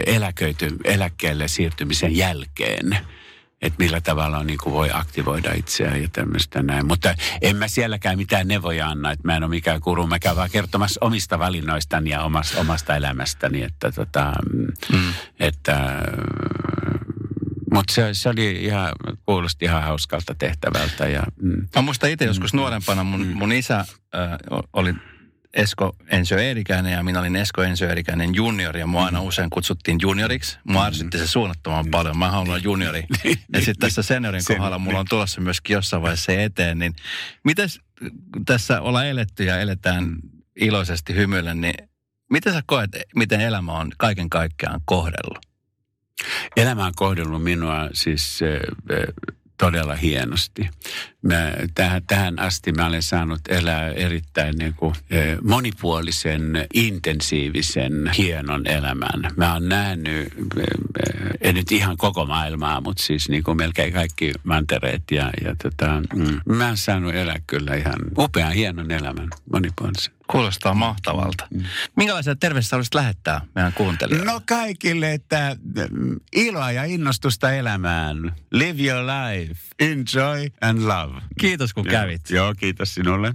eläköity, 0.05 0.77
eläkkeelle 0.83 1.47
siirtymisen 1.47 2.15
jälkeen 2.15 2.97
että 3.65 3.83
millä 3.83 4.01
tavalla 4.01 4.43
niin 4.43 4.59
kuin 4.63 4.73
voi 4.73 4.89
aktivoida 4.93 5.53
itseään 5.53 6.01
ja 6.01 6.07
tämmöistä 6.13 6.63
näin. 6.63 6.87
Mutta 6.87 7.15
en 7.41 7.55
mä 7.55 7.67
sielläkään 7.67 8.17
mitään 8.17 8.47
neuvoja 8.47 8.87
anna, 8.87 9.11
että 9.11 9.27
mä 9.27 9.35
en 9.35 9.43
ole 9.43 9.49
mikään 9.49 9.81
kuru. 9.81 10.07
Mä 10.07 10.19
käyn 10.19 10.35
vaan 10.35 10.49
kertomassa 10.49 10.97
omista 11.01 11.39
valinnoistani 11.39 12.09
ja 12.09 12.23
omasta, 12.23 12.59
omasta 12.59 12.95
elämästäni, 12.95 13.63
että 13.63 13.91
tota, 13.91 14.33
mm. 14.91 15.13
että 15.39 16.01
mutta 17.73 17.93
se, 17.93 18.09
se 18.13 18.29
oli 18.29 18.51
ihan, 18.51 18.91
kuulosti 19.25 19.65
ihan 19.65 19.83
hauskalta 19.83 20.35
tehtävältä. 20.35 21.07
Ja, 21.07 21.23
mm. 21.41 21.67
Mä 21.75 21.81
muistan 21.81 22.09
itse 22.09 22.25
joskus 22.25 22.53
mm. 22.53 22.57
nuorempana, 22.57 23.03
mun, 23.03 23.27
mm. 23.27 23.37
mun 23.37 23.51
isä 23.51 23.79
äh, 23.79 23.87
oli 24.73 24.93
Esko 25.55 25.95
Ensio 26.07 26.37
Eerikäinen 26.37 26.91
ja 26.91 27.03
minä 27.03 27.19
olin 27.19 27.35
Esko 27.35 27.63
Ensio 27.63 27.89
Eerikäinen 27.89 28.35
juniori 28.35 28.79
ja 28.79 28.87
mua 28.87 29.05
aina 29.05 29.19
mm. 29.19 29.27
usein 29.27 29.49
kutsuttiin 29.49 29.97
junioriksi. 30.01 30.57
Mua 30.63 30.81
mm. 30.81 30.87
ärsytti 30.87 31.17
se 31.17 31.27
suunnattoman 31.27 31.85
paljon. 31.91 32.17
Mä 32.17 32.31
haluan 32.31 32.47
olla 32.47 32.57
juniori. 32.57 33.03
ja 33.53 33.59
sitten 33.59 33.75
tässä 33.79 34.03
seniorin 34.03 34.41
kohdalla 34.47 34.79
mulla 34.79 34.99
on 34.99 35.05
tulossa 35.09 35.41
myöskin 35.41 35.73
jossain 35.73 36.01
vaiheessa 36.01 36.25
se 36.25 36.43
eteen. 36.43 36.79
Niin 36.79 36.95
miten 37.43 37.69
tässä 38.45 38.81
ollaan 38.81 39.07
eletty 39.07 39.43
ja 39.43 39.59
eletään 39.59 40.15
iloisesti 40.55 41.15
hymyillä, 41.15 41.53
niin 41.53 41.89
miten 42.29 42.53
sä 42.53 42.63
koet, 42.65 42.89
miten 43.15 43.41
elämä 43.41 43.73
on 43.73 43.91
kaiken 43.97 44.29
kaikkiaan 44.29 44.81
kohdellut? 44.85 45.39
Elämä 46.57 46.85
on 46.85 46.93
kohdellut 46.95 47.43
minua 47.43 47.89
siis 47.93 48.39
todella 49.57 49.95
hienosti. 49.95 50.69
Mä, 51.21 51.53
tähän, 51.75 52.01
tähän 52.07 52.39
asti 52.39 52.71
mä 52.71 52.87
olen 52.87 53.03
saanut 53.03 53.39
elää 53.49 53.89
erittäin 53.89 54.55
niin 54.57 54.73
kuin, 54.73 54.95
eh, 55.09 55.37
monipuolisen, 55.43 56.67
intensiivisen, 56.73 58.11
hienon 58.17 58.67
elämän. 58.67 59.31
Mä 59.37 59.53
oon 59.53 59.69
nähnyt, 59.69 60.33
eh, 60.57 60.65
en 61.41 61.55
nyt 61.55 61.71
ihan 61.71 61.97
koko 61.97 62.25
maailmaa, 62.25 62.81
mutta 62.81 63.03
siis 63.03 63.29
niin 63.29 63.43
kuin 63.43 63.57
melkein 63.57 63.93
kaikki 63.93 64.33
mantereet. 64.43 65.03
Ja, 65.11 65.31
ja 65.43 65.55
tota, 65.63 66.01
mm, 66.15 66.55
mä 66.55 66.67
oon 66.67 66.77
saanut 66.77 67.15
elää 67.15 67.39
kyllä 67.47 67.75
ihan 67.75 67.95
upean, 68.17 68.53
hienon 68.53 68.91
elämän, 68.91 69.29
monipuolisen. 69.53 70.14
Kuulostaa 70.27 70.73
mahtavalta. 70.73 71.47
Mm. 71.49 71.63
Minkälaisia 71.95 72.35
terveisiä 72.35 72.75
olisit 72.75 72.95
lähettää 72.95 73.41
meidän 73.55 73.73
kuuntelijoille? 73.73 74.31
No 74.31 74.41
kaikille, 74.45 75.13
että 75.13 75.55
mm, 75.91 76.19
iloa 76.35 76.71
ja 76.71 76.83
innostusta 76.83 77.53
elämään. 77.53 78.35
Live 78.51 78.83
your 78.83 79.03
life, 79.05 79.61
enjoy 79.79 80.47
and 80.61 80.79
love. 80.81 81.21
Kiitos 81.39 81.73
kun 81.73 81.85
kävit. 81.85 82.29
Joo, 82.29 82.53
kiitos 82.57 82.93
sinulle. 82.93 83.33